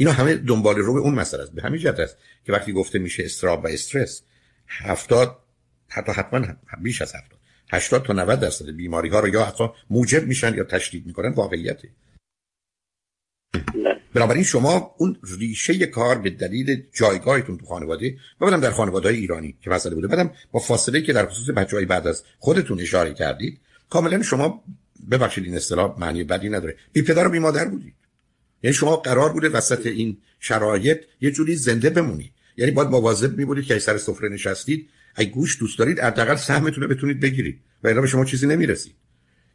اینا 0.02 0.14
همه 0.14 0.36
دنبال 0.36 0.76
رو 0.76 0.94
به 0.94 1.00
اون 1.00 1.14
مسئله 1.16 1.44
است. 1.44 1.52
به 1.52 1.62
همین 1.62 1.80
جهت 1.80 2.00
است 2.00 2.18
که 2.46 2.54
وقتی 2.54 2.74
گفته 2.74 3.00
میشه 3.00 3.26
استراب 3.26 3.66
و 3.66 3.68
استرس 3.68 4.22
70 4.68 5.38
حتی 5.88 6.12
حتما 6.12 6.48
بیش 6.82 7.02
از 7.02 7.16
70 7.16 7.40
80 7.72 8.06
تا 8.06 8.14
90 8.14 8.40
درصد 8.40 8.70
بیماری 8.70 9.10
ها 9.10 9.20
رو 9.20 9.28
یا 9.28 9.46
حتی 9.46 9.70
موجب 9.90 10.28
میشن 10.28 10.54
یا 10.54 10.64
تشدید 10.64 11.06
می‌کنن 11.06 11.32
واقعیته. 11.32 11.90
بنابراین 14.14 14.44
شما 14.44 14.96
اون 14.98 15.18
ریشه 15.40 15.86
کار 15.86 16.18
به 16.18 16.30
دلیل 16.30 16.84
جایگاهتون 16.94 17.58
تو 17.58 17.66
خانواده 17.66 18.18
و 18.42 18.46
بعدم 18.46 18.60
در 18.60 18.72
خانواده 18.72 19.10
های 19.10 19.18
ایرانی 19.18 19.58
که 19.62 19.70
مسئله 19.70 19.96
بوده 19.96 20.08
بعدم 20.08 20.32
با 20.52 20.60
فاصله 20.60 21.02
که 21.02 21.14
در 21.14 21.26
خصوص 21.26 21.50
بچه 21.50 21.86
بعد 21.86 22.08
از 22.08 22.24
خودتون 22.40 22.80
اشاره 22.80 23.14
کردید 23.14 23.62
کاملا 23.90 24.22
شما 24.22 24.64
ببخشید 25.12 25.44
این 25.44 25.56
اصطلاح 25.56 26.00
معنی 26.00 26.24
بدی 26.24 26.50
نداره. 26.50 26.78
بی 26.94 27.02
پدر 27.02 27.28
و 27.28 27.30
بی 27.30 27.40
مادر 27.40 27.66
بودید. 27.66 28.01
یعنی 28.64 28.74
شما 28.74 28.96
قرار 28.96 29.34
بوده 29.34 29.50
وسط 29.50 29.86
این 29.86 30.18
شرایط 30.40 31.02
یه 31.22 31.32
جوری 31.32 31.56
زنده 31.56 31.90
بمونید 31.90 32.32
یعنی 32.58 32.72
باید 32.72 32.90
مواظب 32.90 33.38
می 33.38 33.46
بودید 33.46 33.66
که 33.66 33.80
سر 33.80 33.98
سفره 33.98 34.30
نشستید 34.30 34.90
اگه 35.16 35.30
گوش 35.30 35.60
دوست 35.60 35.80
دارید 35.80 36.00
حداقل 36.00 36.36
سهمتون 36.36 36.84
رو 36.84 36.90
بتونید 36.90 37.20
بگیرید. 37.20 37.60
و 37.84 37.88
الا 37.88 38.02
به 38.02 38.08
شما 38.08 38.26
چیزی 38.26 38.48
نمی‌رسید. 38.48 38.94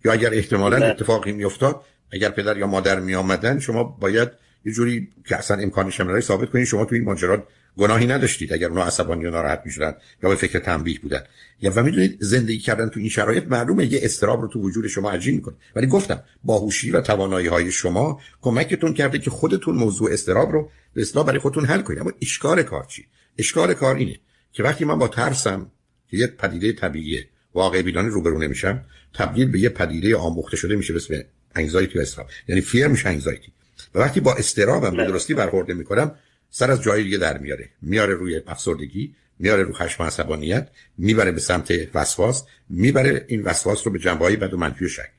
یا 0.05 0.12
اگر 0.12 0.35
احتمالا 0.35 0.77
بله. 0.77 0.87
اتفاقی 0.87 1.33
میافتاد 1.33 1.81
اگر 2.12 2.31
پدر 2.31 2.57
یا 2.57 2.66
مادر 2.66 3.01
می 3.01 3.14
آمدن 3.14 3.59
شما 3.59 3.85
باید 3.85 4.29
یه 4.64 4.73
جوری 4.73 5.09
که 5.25 5.37
اصلا 5.37 5.62
امکانش 5.62 6.01
هم 6.01 6.21
ثابت 6.21 6.51
کنید 6.51 6.64
شما 6.64 6.85
تو 6.85 6.95
این 6.95 7.05
ماجرا 7.05 7.47
گناهی 7.78 8.06
نداشتید 8.06 8.52
اگر 8.52 8.68
اونا 8.68 8.84
عصبانی 8.84 9.22
یا 9.24 9.30
ناراحت 9.30 9.62
می‌شدن 9.64 9.94
یا 10.22 10.28
به 10.28 10.34
فکر 10.34 10.58
تنبیه 10.58 11.00
بودن. 11.00 11.22
یا 11.60 11.72
و 11.76 11.82
می‌دونید 11.82 12.16
زندگی 12.20 12.58
کردن 12.58 12.88
تو 12.88 13.00
این 13.00 13.08
شرایط 13.08 13.44
معلومه 13.44 13.92
یه 13.92 14.00
استراب 14.02 14.42
رو 14.42 14.48
تو 14.48 14.60
وجود 14.60 14.86
شما 14.86 15.10
عجین 15.10 15.34
می‌کنه. 15.34 15.54
ولی 15.76 15.86
گفتم 15.86 16.22
باهوشی 16.44 16.90
و 16.90 17.00
توانایی 17.00 17.46
های 17.46 17.72
شما 17.72 18.20
کمکتون 18.40 18.94
کرده 18.94 19.18
که 19.18 19.30
خودتون 19.30 19.74
موضوع 19.74 20.12
استراب 20.12 20.52
رو 20.52 20.70
به 20.94 21.02
اصطلاح 21.02 21.26
برای 21.26 21.38
خودتون 21.38 21.64
حل 21.64 21.82
کنید. 21.82 21.98
اما 21.98 22.12
اشکال 22.22 22.62
کار 22.62 22.84
چی؟ 22.84 23.06
اشکال 23.38 23.74
کار 23.74 23.96
اینه 23.96 24.20
که 24.52 24.62
وقتی 24.62 24.84
من 24.84 24.98
با 24.98 25.08
ترسم 25.08 25.70
که 26.10 26.16
یک 26.16 26.30
پدیده 26.30 26.72
طبیعیه 26.72 27.28
واقع 27.54 27.82
بینانه 27.82 28.08
روبرو 28.08 28.38
نمیشم 28.38 28.84
تبدیل 29.14 29.50
به 29.50 29.60
یه 29.60 29.68
پدیده 29.68 30.16
آموخته 30.16 30.56
شده 30.56 30.76
میشه 30.76 30.94
به 30.94 31.26
انگزایتی 31.54 31.98
و 31.98 32.02
استراب 32.02 32.26
یعنی 32.48 32.60
فیر 32.60 32.86
میشه 32.86 33.08
انگزایتی 33.08 33.52
و 33.94 33.98
وقتی 33.98 34.20
با 34.20 34.34
استرابم 34.34 34.96
به 34.96 35.04
درستی 35.04 35.34
برخورده 35.34 35.74
می‌کنم 35.74 36.14
سر 36.59 36.71
از 36.71 36.83
جای 36.83 37.03
دیگه 37.03 37.19
در 37.19 37.38
میاره. 37.38 37.69
میاره 37.83 38.14
روی 38.14 38.40
افسردگی 38.47 39.14
میاره 39.38 39.62
رو 39.62 39.73
خشم 39.73 40.03
و 40.03 40.07
عصبانیت 40.07 40.69
می‌بره 40.99 41.33
به 41.33 41.40
سمت 41.40 41.73
وسواس 41.95 42.45
می‌بره 42.69 43.25
این 43.29 43.42
وسواس 43.42 43.87
رو 43.87 43.92
به 43.92 43.99
جنبه‌های 43.99 44.37
بد 44.37 44.55
و 44.55 44.57
منفی 44.57 44.85
و 44.85 44.88
شک. 44.88 45.11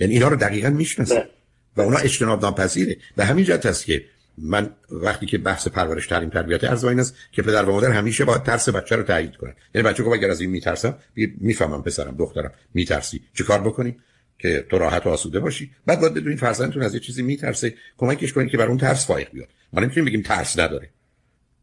یعنی 0.00 0.14
اینا 0.14 0.28
رو 0.28 0.36
دقیقا 0.36 0.70
می‌شناسه. 0.70 1.14
بله. 1.14 1.28
و 1.76 1.80
اونا 1.80 1.98
اجتناب 1.98 2.42
ناپذیره. 2.42 2.96
به 3.16 3.24
همین 3.24 3.44
جهت 3.44 3.66
است 3.66 3.84
که 3.84 4.04
من 4.38 4.70
وقتی 4.90 5.26
که 5.26 5.38
بحث 5.38 5.68
پرورش 5.68 6.06
تعلیم 6.06 6.30
تربیت 6.30 6.64
از 6.64 6.84
این 6.84 7.00
است 7.00 7.14
که 7.32 7.42
پدر 7.42 7.64
و 7.64 7.72
مادر 7.72 7.90
همیشه 7.90 8.24
باید 8.24 8.42
ترس 8.42 8.68
بچه 8.68 8.96
رو 8.96 9.02
تایید 9.02 9.36
کنن. 9.36 9.54
یعنی 9.74 9.88
بچه 9.88 10.02
که 10.02 10.08
اگر 10.08 10.30
از 10.30 10.40
این 10.40 10.50
میترسم 10.50 10.98
می‌فهمم 11.40 11.82
پسرم 11.82 12.16
دخترم 12.16 12.52
میترسی 12.74 13.20
چیکار 13.34 13.60
بکنیم 13.60 14.02
که 14.42 14.66
تو 14.70 14.78
راحت 14.78 15.06
و 15.06 15.08
آسوده 15.08 15.40
باشی. 15.40 15.70
بعد 15.86 16.00
باید 16.00 16.14
بدونید 16.14 16.38
فرزندتون 16.38 16.82
از 16.82 16.94
یه 16.94 17.00
چیزی 17.00 17.22
میترسه 17.22 17.74
کمکش 17.98 18.32
کنید 18.32 18.50
که 18.50 18.56
بر 18.56 18.66
اون 18.66 18.78
ترس 18.78 19.06
فائق 19.06 19.30
بیاد. 19.32 19.48
ما 19.72 19.80
نمی‌تونیم 19.80 20.04
بگیم 20.04 20.22
ترس 20.22 20.58
نداره. 20.58 20.90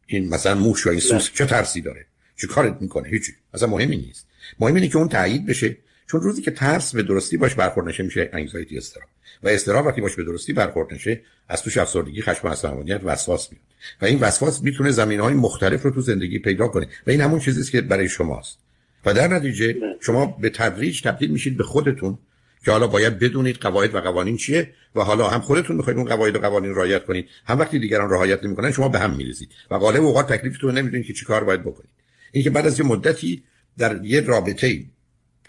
این 0.06 0.28
مثلا 0.28 0.54
موش 0.54 0.86
یا 0.86 0.92
این 0.92 1.00
سوس 1.00 1.30
چه 1.34 1.46
ترسی 1.46 1.80
داره؟ 1.80 2.06
چه 2.36 2.46
کارت 2.46 2.82
می‌کنه؟ 2.82 3.08
هیچی. 3.08 3.32
اصلا 3.54 3.68
مهمی 3.68 3.96
نیست. 3.96 4.26
مهم 4.60 4.74
اینه 4.74 4.88
که 4.88 4.96
اون 4.96 5.08
تایید 5.08 5.46
بشه. 5.46 5.76
چون 6.06 6.20
روزی 6.20 6.42
که 6.42 6.50
ترس 6.50 6.94
به 6.94 7.02
درستی 7.02 7.36
باش 7.36 7.54
برخورد 7.54 7.88
نشه 7.88 8.02
میشه 8.02 8.30
انگزایتی 8.32 8.78
استراب. 8.78 9.08
و 9.42 9.48
استراب 9.48 9.86
وقتی 9.86 10.00
باش 10.00 10.16
به 10.16 10.24
درستی 10.24 10.52
برخورد 10.52 10.94
نشه 10.94 11.20
از 11.48 11.62
توش 11.62 11.76
افسردگی 11.76 12.22
خشم 12.22 12.48
و 12.48 12.50
عصبانیت 12.50 13.00
وسواس 13.04 13.52
میاد. 13.52 13.64
و 14.02 14.04
این 14.04 14.18
وسواس 14.18 14.62
می‌تونه 14.62 14.90
زمینهای 14.90 15.34
مختلف 15.34 15.82
رو 15.82 15.90
تو 15.90 16.00
زندگی 16.00 16.38
پیدا 16.38 16.68
کنه. 16.68 16.86
و 17.06 17.10
این 17.10 17.20
همون 17.20 17.40
چیزی 17.40 17.72
که 17.72 17.80
برای 17.80 18.08
شماست. 18.08 18.58
و 19.06 19.14
در 19.14 19.28
نتیجه 19.28 19.76
شما 20.00 20.26
به 20.26 20.50
تدریج 20.50 21.02
تبدیل 21.02 21.30
میشید 21.30 21.56
به 21.56 21.64
خودتون. 21.64 22.18
که 22.64 22.70
حالا 22.70 22.86
باید 22.86 23.18
بدونید 23.18 23.56
قواعد 23.56 23.94
و 23.94 24.00
قوانین 24.00 24.36
چیه 24.36 24.74
و 24.94 25.00
حالا 25.00 25.28
هم 25.28 25.40
خودتون 25.40 25.76
می‌خواید 25.76 25.98
اون 25.98 26.08
قواعد 26.08 26.36
و 26.36 26.38
قوانین 26.38 26.74
رعایت 26.74 27.04
کنید. 27.04 27.28
هم 27.46 27.58
وقتی 27.58 27.78
دیگران 27.78 28.10
رعایت 28.10 28.44
نمی‌کنن 28.44 28.72
شما 28.72 28.88
به 28.88 28.98
هم 28.98 29.16
میریزید. 29.16 29.50
و 29.70 29.78
غالب 29.78 30.02
اوقات 30.02 30.32
تکلیفتون 30.32 30.78
نمی‌دونید 30.78 31.06
که 31.06 31.12
چیکار 31.12 31.44
باید 31.44 31.62
بکنید. 31.62 31.90
اینکه 32.32 32.50
بعد 32.50 32.66
از 32.66 32.78
یه 32.78 32.86
مدتی 32.86 33.42
در 33.78 34.04
یه 34.04 34.20
رابطه 34.20 34.66
ای 34.66 34.86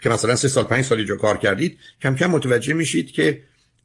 که 0.02 0.08
مثلا 0.08 0.36
سه 0.36 0.48
سال 0.48 0.64
پنج 0.64 0.84
سال 0.84 1.04
جا 1.04 1.16
کار 1.16 1.36
کردید 1.36 1.78
کم 2.02 2.16
کم 2.16 2.26
متوجه 2.26 2.74
میشید 2.74 3.10
که 3.10 3.42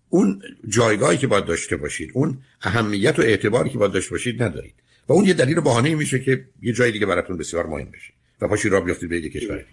اون 0.10 0.42
جایگاهی 0.68 1.18
که 1.18 1.28
باید 1.28 1.46
داشته 1.46 1.78
باشید 1.78 2.12
اون 2.14 2.38
اهمیت 2.62 3.20
و 3.20 3.22
اعتباری 3.22 3.70
که 3.70 3.78
باید 3.78 3.92
داشته 3.92 4.12
باشید 4.12 4.44
ندارید. 4.44 4.74
و 5.08 5.14
اون 5.14 5.26
یه 5.26 5.34
دلیل 5.34 5.60
بهانه 5.60 5.96
میشه 5.96 6.20
که 6.20 6.46
یه 6.62 6.74
جای 6.74 6.92
دیگه 6.92 7.06
براتون 7.06 7.38
بسیار 7.38 7.66
مهم 7.66 7.92
بشه. 7.92 8.14
و 8.42 8.48
پاشید 8.48 8.72
را 8.72 8.82
بیافتید 8.82 9.10
به 9.10 9.20
یه 9.20 9.30
کشور 9.30 9.58
دیگه. 9.58 9.70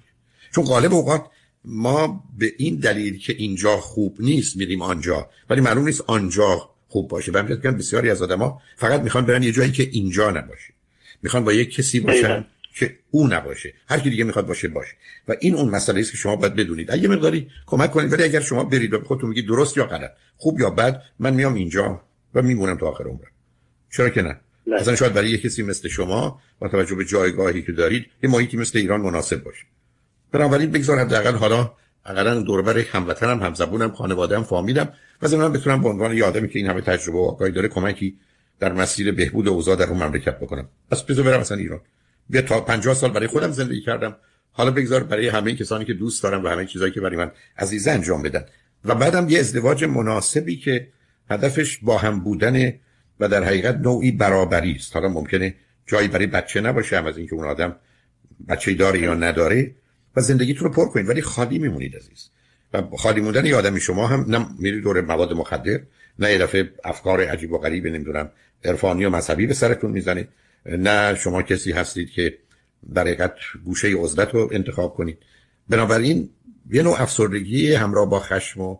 چون 0.55 0.65
غالب 0.65 0.95
اوقات 0.95 1.25
ما 1.64 2.25
به 2.38 2.53
این 2.59 2.77
دلیل 2.77 3.18
که 3.18 3.33
اینجا 3.33 3.77
خوب 3.77 4.16
نیست 4.20 4.57
میریم 4.57 4.83
آنجا 4.83 5.31
ولی 5.51 5.61
معلوم 5.61 5.85
نیست 5.85 6.05
آنجا 6.07 6.70
خوب 6.88 7.09
باشه. 7.09 7.33
و 7.33 7.42
بسیاری 7.72 8.11
از 8.11 8.22
آدما 8.22 8.62
فقط 8.77 9.01
می‌خوان 9.01 9.27
برن 9.27 9.42
یه 9.42 9.53
جایی 9.53 9.72
که 9.72 9.88
اینجا 9.92 10.31
نباشه. 10.31 10.75
می‌خوان 11.22 11.44
با 11.44 11.53
یک 11.53 11.75
کسی 11.75 12.01
باشن 12.01 12.46
که 12.75 12.98
او 13.11 13.27
نباشه. 13.27 13.75
هر 13.88 13.98
کی 13.98 14.11
دیگه 14.11 14.25
می‌خواد 14.25 14.46
باشه 14.46 14.68
باشه. 14.68 14.92
و 15.29 15.37
این 15.40 15.55
اون 15.55 15.68
مسئله 15.68 16.01
است 16.01 16.11
که 16.11 16.16
شما 16.16 16.37
باید 16.37 16.55
بدونید. 16.55 16.90
اگه 16.90 17.09
مقداری 17.09 17.48
کمک 17.66 17.90
کنید 17.90 18.12
ولی 18.12 18.22
اگر 18.22 18.40
شما 18.40 18.64
برید 18.64 18.94
و 18.94 19.01
خودتون 19.01 19.29
میگید 19.29 19.46
درست 19.46 19.77
یا 19.77 19.87
غلط 19.87 20.11
خوب 20.37 20.61
یا 20.61 20.70
بد 20.70 21.03
من 21.18 21.35
میام 21.35 21.55
اینجا 21.55 22.03
و 22.35 22.42
میمونم 22.42 22.79
تا 22.79 22.87
آخر 22.87 23.05
عمرم. 23.05 23.31
چرا 23.90 24.09
که 24.09 24.22
نه؟ 24.22 24.40
اصلا 24.79 24.96
شاید 24.96 25.12
برای 25.12 25.31
یه 25.31 25.38
کسی 25.38 25.62
مثل 25.62 25.88
شما 25.88 26.40
با 26.59 26.68
توجه 26.68 26.94
به 26.94 27.05
جایگاهی 27.05 27.62
که 27.62 27.72
دارید 27.72 28.07
یه 28.22 28.31
محیطی 28.31 28.57
مثل 28.57 28.79
ایران 28.79 29.01
مناسب 29.01 29.42
باشه. 29.42 29.64
بنابراین 30.33 30.71
بگذار 30.71 30.99
حداقل 30.99 31.35
حالا 31.35 31.73
اقلا 32.07 32.40
دوربر 32.40 32.79
هموطنم 32.79 33.42
همزبونم 33.42 33.90
خانواده‌ام 33.92 34.42
فامیلم. 34.42 34.92
و 35.23 35.37
من 35.37 35.53
بتونم 35.53 35.83
به 35.83 35.88
عنوان 35.88 36.16
یه 36.16 36.25
آدمی 36.25 36.49
که 36.49 36.59
این 36.59 36.68
همه 36.68 36.81
تجربه 36.81 37.18
و 37.18 37.23
آگاهی 37.23 37.53
داره 37.53 37.68
کمکی 37.68 38.18
در 38.61 38.73
مسیر 38.73 39.12
بهبود 39.12 39.49
اوضاع 39.49 39.77
در 39.77 39.87
اون 39.87 40.03
مملکت 40.03 40.38
بکنم. 40.38 40.68
پس 40.90 41.03
بذار 41.03 41.25
برم 41.25 41.40
مثلا 41.40 41.59
ایران. 41.59 41.81
بیا 42.31 42.42
تا 42.42 42.61
50 42.61 42.95
سال 42.95 43.11
برای 43.11 43.27
خودم 43.27 43.51
زندگی 43.51 43.81
کردم. 43.81 44.16
حالا 44.53 44.71
بگذار 44.71 45.03
برای 45.03 45.29
همه 45.29 45.55
کسانی 45.55 45.85
که 45.85 45.95
دوست 45.95 46.23
دارم 46.23 46.45
و 46.45 46.49
همه 46.49 46.66
چیزایی 46.66 46.92
که 46.92 47.01
برای 47.01 47.16
من 47.16 47.31
عزیزه 47.59 47.90
انجام 47.90 48.23
بدن. 48.23 48.45
و 48.85 48.95
بعدم 48.95 49.29
یه 49.29 49.38
ازدواج 49.38 49.85
مناسبی 49.85 50.57
که 50.57 50.88
هدفش 51.31 51.79
با 51.83 51.99
هم 51.99 52.21
بودن 52.21 52.73
و 53.21 53.29
در 53.29 53.45
حقیقت 53.45 53.77
نوعی 53.77 54.12
برابری 54.12 54.73
است. 54.73 54.97
حالا 54.97 55.09
ممکنه 55.09 55.55
جایی 55.87 56.09
برای 56.09 56.27
بچه 56.27 56.61
نباشه 56.61 56.99
هم 56.99 57.07
از 57.07 57.18
اینکه 57.18 57.35
اون 57.35 57.45
آدم 57.45 57.77
بچه 58.49 58.75
داره 58.75 59.01
یا 59.01 59.14
نداره. 59.14 59.75
و 60.16 60.20
زندگیتون 60.20 60.68
رو 60.68 60.75
پر 60.75 60.88
کنید. 60.88 61.09
ولی 61.09 61.22
خالی 61.22 61.59
میمونید 61.59 61.96
عزیز. 61.96 62.29
و 62.72 62.83
خالی 62.96 63.20
موندن 63.20 63.46
یه 63.46 63.57
آدمی 63.57 63.81
شما 63.81 64.07
هم 64.07 64.25
نه 64.29 64.46
میری 64.59 64.81
دور 64.81 65.01
مواد 65.01 65.33
مخدر 65.33 65.81
نه 66.18 66.33
یه 66.33 66.70
افکار 66.85 67.25
عجیب 67.25 67.53
و 67.53 67.59
غریب 67.59 67.87
نمی‌دونم 67.87 68.31
عرفانی 68.64 69.05
و 69.05 69.11
مذهبی 69.11 69.46
به 69.46 69.55
سرتون 69.55 69.90
می‌زنه 69.90 70.29
نه 70.66 71.14
شما 71.14 71.42
کسی 71.42 71.72
هستید 71.72 72.11
که 72.11 72.38
در 72.94 73.03
حقیقت 73.03 73.35
گوشه 73.64 73.96
عزلت 73.96 74.35
رو 74.35 74.48
انتخاب 74.53 74.94
کنید. 74.94 75.18
بنابراین 75.68 76.31
یه 76.70 76.83
نوع 76.83 77.03
افسردگی 77.03 77.75
همراه 77.75 78.11
با 78.11 78.20
خشم 78.20 78.61
و 78.61 78.77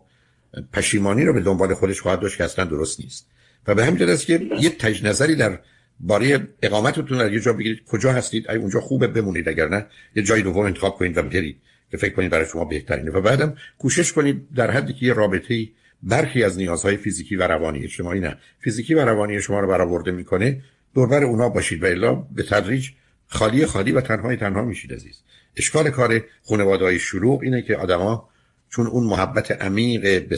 پشیمانی 0.73 1.25
رو 1.25 1.33
به 1.33 1.41
دنبال 1.41 1.73
خودش 1.73 2.01
خواهد 2.01 2.19
داشت 2.19 2.37
که 2.37 2.43
اصلا 2.43 2.65
درست 2.65 2.99
نیست. 2.99 3.27
و 3.67 3.75
به 3.75 3.85
همین 3.85 4.09
است 4.09 4.25
که 4.25 4.49
یه 4.59 4.69
تج 4.69 5.03
نظری 5.05 5.35
در 5.35 5.59
باره 5.99 6.47
اقامتتون 6.61 7.17
در 7.17 7.33
یه 7.33 7.39
جا 7.39 7.53
بگیرید. 7.53 7.83
کجا 7.85 8.13
هستید؟ 8.13 8.49
ای 8.49 8.57
اونجا 8.57 8.79
خوبه 8.79 9.07
بمونید. 9.07 9.49
اگر 9.49 9.69
نه 9.69 9.85
یه 10.15 10.23
جای 10.23 10.41
دوم 10.41 10.65
انتخاب 10.65 10.97
کنید 10.97 11.17
و 11.17 11.21
برید 11.21 11.57
که 11.91 11.97
فکر 11.97 12.13
کنید 12.13 12.31
برای 12.31 12.45
شما 12.45 12.65
بهترینه. 12.65 13.11
و 13.11 13.21
بعدم 13.21 13.55
کوشش 13.77 14.13
کنید 14.13 14.47
در 14.55 14.71
حدی 14.71 14.93
که 14.93 15.05
یه 15.05 15.13
رابطه 15.13 15.67
برخی 16.03 16.43
از 16.43 16.57
نیازهای 16.57 16.97
فیزیکی 16.97 17.35
و 17.35 17.47
روانی 17.47 17.83
اجتماعی 17.83 18.19
نه. 18.19 18.37
فیزیکی 18.59 18.93
و 18.93 19.05
روانی 19.05 19.41
شما 19.41 19.59
رو 19.59 19.67
برآورده 19.67 20.11
می‌کنه. 20.11 20.61
دوربر 20.93 21.23
اونا 21.23 21.49
باشید 21.49 21.83
و 21.83 21.85
الا 21.85 22.15
به 22.15 22.43
تدریج 22.43 22.89
خالی 23.27 23.65
خالی 23.65 23.91
و 23.91 24.01
تنهای 24.01 24.37
تنها 24.37 24.61
میشید 24.61 24.93
عزیز. 24.93 25.21
اشکال 25.57 25.89
کار 25.89 26.21
خانواده 26.43 26.85
های 26.85 26.99
شلوغ 26.99 27.41
اینه 27.41 27.61
که 27.61 27.75
آدما 27.75 28.29
چون 28.69 28.87
اون 28.87 29.03
محبت 29.03 29.51
عمیق 29.51 30.27
به 30.27 30.37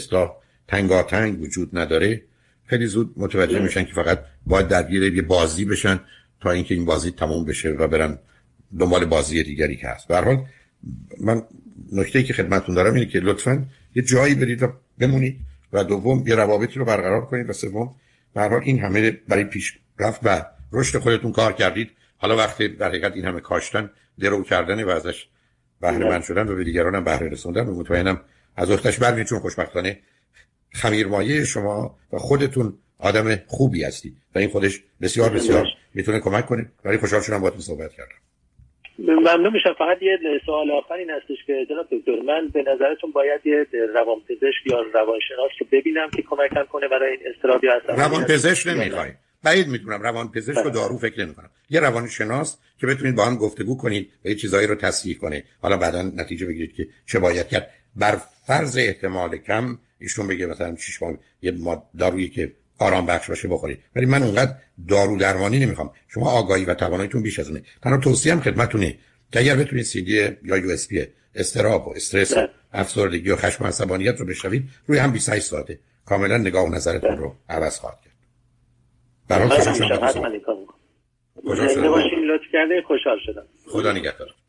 تنگاتنگ 0.68 1.42
وجود 1.42 1.78
نداره 1.78 2.22
خیلی 2.66 2.86
زود 2.86 3.14
متوجه 3.18 3.60
میشن 3.60 3.84
که 3.84 3.94
فقط 3.94 4.20
باید 4.46 4.68
درگیر 4.68 5.04
یه 5.04 5.22
بازی 5.22 5.66
بشن 5.66 6.00
تا 6.42 6.52
اینکه 6.52 6.76
این 6.76 6.86
بازی 6.86 7.12
تموم 7.12 7.46
بشه 7.46 7.70
و 7.70 7.88
برن 7.88 8.20
دنبال 8.80 9.06
بازی 9.06 9.44
دیگری 9.44 9.76
که 9.76 9.88
هست. 9.88 10.08
به 10.08 10.18
حال 10.18 10.46
من 11.22 11.44
نکته 11.92 12.24
که 12.24 12.34
خدمتتون 12.34 12.76
دارم 12.76 12.94
اینه 12.94 13.06
که 13.06 13.20
لطفا 13.20 13.66
یه 13.96 14.04
جایی 14.04 14.36
برید 14.36 14.64
و 14.64 14.74
بمونید 15.00 15.40
و 15.74 15.84
دوم 15.84 16.28
یه 16.28 16.36
روابطی 16.36 16.80
رو 16.80 16.86
برقرار 16.86 17.26
کنید 17.26 17.50
و 17.50 17.54
سوم 17.54 17.96
به 18.34 18.42
حال 18.42 18.62
این 18.64 18.80
همه 18.80 19.12
برای 19.12 19.44
پیش 19.44 19.80
رفت 20.00 20.20
و 20.24 20.46
رشد 20.72 21.00
خودتون 21.00 21.32
کار 21.32 21.54
کردید. 21.54 21.92
حالا 22.18 22.38
وقتی 22.38 22.68
در 22.68 22.88
حقیقت 22.88 23.14
این 23.14 23.26
همه 23.26 23.40
کاشتن 23.40 23.90
درو 24.20 24.44
کردن 24.44 24.84
و 24.84 24.90
ازش 24.90 25.28
بهره 25.82 26.10
من 26.10 26.22
شدن 26.22 26.48
و 26.48 26.56
به 26.56 26.64
دیگران 26.64 26.96
هم 26.96 27.04
بهره 27.04 27.30
رسوندن 27.30 27.68
و 27.68 27.80
مطمئنم 27.80 28.22
از 28.56 28.72
اختش 28.72 29.00
برمید 29.00 29.28
چون 29.28 29.40
خوشبختانه 29.40 30.00
خمیرمایه 30.82 31.46
شما 31.46 31.96
و 32.14 32.18
خودتون 32.18 32.74
آدم 33.00 33.36
خوبی 33.48 33.84
هستید 33.84 34.18
و 34.36 34.40
این 34.40 34.50
خودش 34.50 34.84
بسیار 35.02 35.30
بسیار 35.30 35.66
می‌تونه 35.94 36.20
کمک 36.20 36.46
کنه. 36.46 36.72
ولی 36.86 36.98
خوشحال 36.98 37.22
شدم 37.22 37.40
باهاتون 37.40 37.62
صحبت 37.62 37.94
کردم. 37.94 38.16
ممنون 39.00 39.54
میشم. 39.54 39.74
فقط 39.78 39.98
یه 40.02 40.18
سوال 40.46 40.72
آخر 40.72 40.94
این 40.94 41.10
هستش 41.10 41.46
که 41.48 41.54
جناب 41.70 41.86
دکتر 41.92 42.22
من 42.28 42.48
به 42.54 42.62
نظرتون 42.62 43.12
باید 43.12 43.42
یه 43.46 43.66
روانپزشک 43.96 44.68
یا 44.72 44.82
روانشناس 44.82 45.52
رو 45.60 45.68
ببینم 45.72 46.10
که 46.16 46.22
کمکم 46.22 46.66
کنه 46.72 46.88
برای 46.88 47.12
این 47.12 47.20
استرابی 47.36 47.68
هستم. 47.68 48.02
روانپزشک 48.02 48.68
نمی‌خوای 48.68 49.12
بعید 49.44 49.68
می‌دونم. 49.68 50.02
روانپزشک 50.02 50.66
و 50.66 50.70
دارو 50.70 50.98
فکر 50.98 51.26
نمی‌کنم. 51.26 51.50
یه 51.70 51.80
روانشناس 51.80 52.58
که 52.80 52.88
بتونید 52.88 53.16
با 53.16 53.26
هم 53.26 53.36
گفتگو 53.36 53.78
کنید 53.78 54.10
و 54.26 54.28
یه 54.28 54.36
چیزایی 54.36 54.68
رو 54.68 54.76
تصحیح 54.76 55.18
کنه. 55.18 55.44
حالا 55.62 55.78
بعدا 55.78 56.02
نتیجه 56.02 56.46
بگیرید 56.46 56.74
که 56.74 56.88
چه 57.06 57.20
باید 57.20 57.48
کرد. 57.48 57.72
بر 57.96 58.18
فرض 58.48 58.78
احتمال 58.78 59.38
کم 59.38 59.78
ایشون 60.00 60.28
بگه 60.28 60.46
مثلا 60.46 60.76
شش 60.76 61.02
ماه 61.02 61.14
یه 61.42 61.54
دارویی 61.98 62.30
که 62.30 62.52
آرام 62.80 63.06
بخش 63.06 63.30
باشه 63.30 63.48
بخورید. 63.48 63.80
ولی 63.96 64.06
من 64.06 64.24
اونقدر 64.24 64.56
دارو 64.88 65.18
درمانی 65.18 65.60
نمی‌خوام. 65.60 65.92
شما 66.08 66.32
آگاهی 66.32 66.66
و 66.66 66.74
تواناییتون 66.74 67.22
بیش 67.22 67.40
از 67.40 67.48
اونه. 67.48 67.64
تنها 67.84 67.98
توصیه 67.98 68.34
هم 68.34 68.42
خدمتتونه 68.42 68.98
که 69.32 69.40
اگر 69.40 69.56
بتونید 69.56 69.86
سی 69.86 70.02
دی 70.02 70.14
یا 70.44 70.58
یو 70.58 70.70
اس 70.70 70.88
پی 70.88 71.08
استراب 71.36 71.88
و 71.88 71.94
استرس 71.96 72.38
و 72.38 72.48
افسردگی 72.74 73.30
و 73.30 73.36
خشم 73.36 73.64
و 73.64 73.68
عصبانیت 73.68 74.20
رو 74.20 74.26
بشنوید 74.26 74.70
روی 74.88 75.00
هم 75.00 75.12
28 75.12 75.46
ساعته. 75.46 75.80
کاملا 76.06 76.38
نگاه 76.38 76.66
و 76.66 76.76
نظرتون 76.76 77.18
رو 77.18 77.36
عوض 77.50 77.80
خواهد 77.80 78.02
کرد. 78.02 78.14
برای 79.28 79.50
خوشحال 79.50 79.74
شدم 79.74 80.00
خوشحال 82.88 83.18
شدم. 83.26 83.46
خدا 83.68 83.92
نگهدار. 83.92 84.36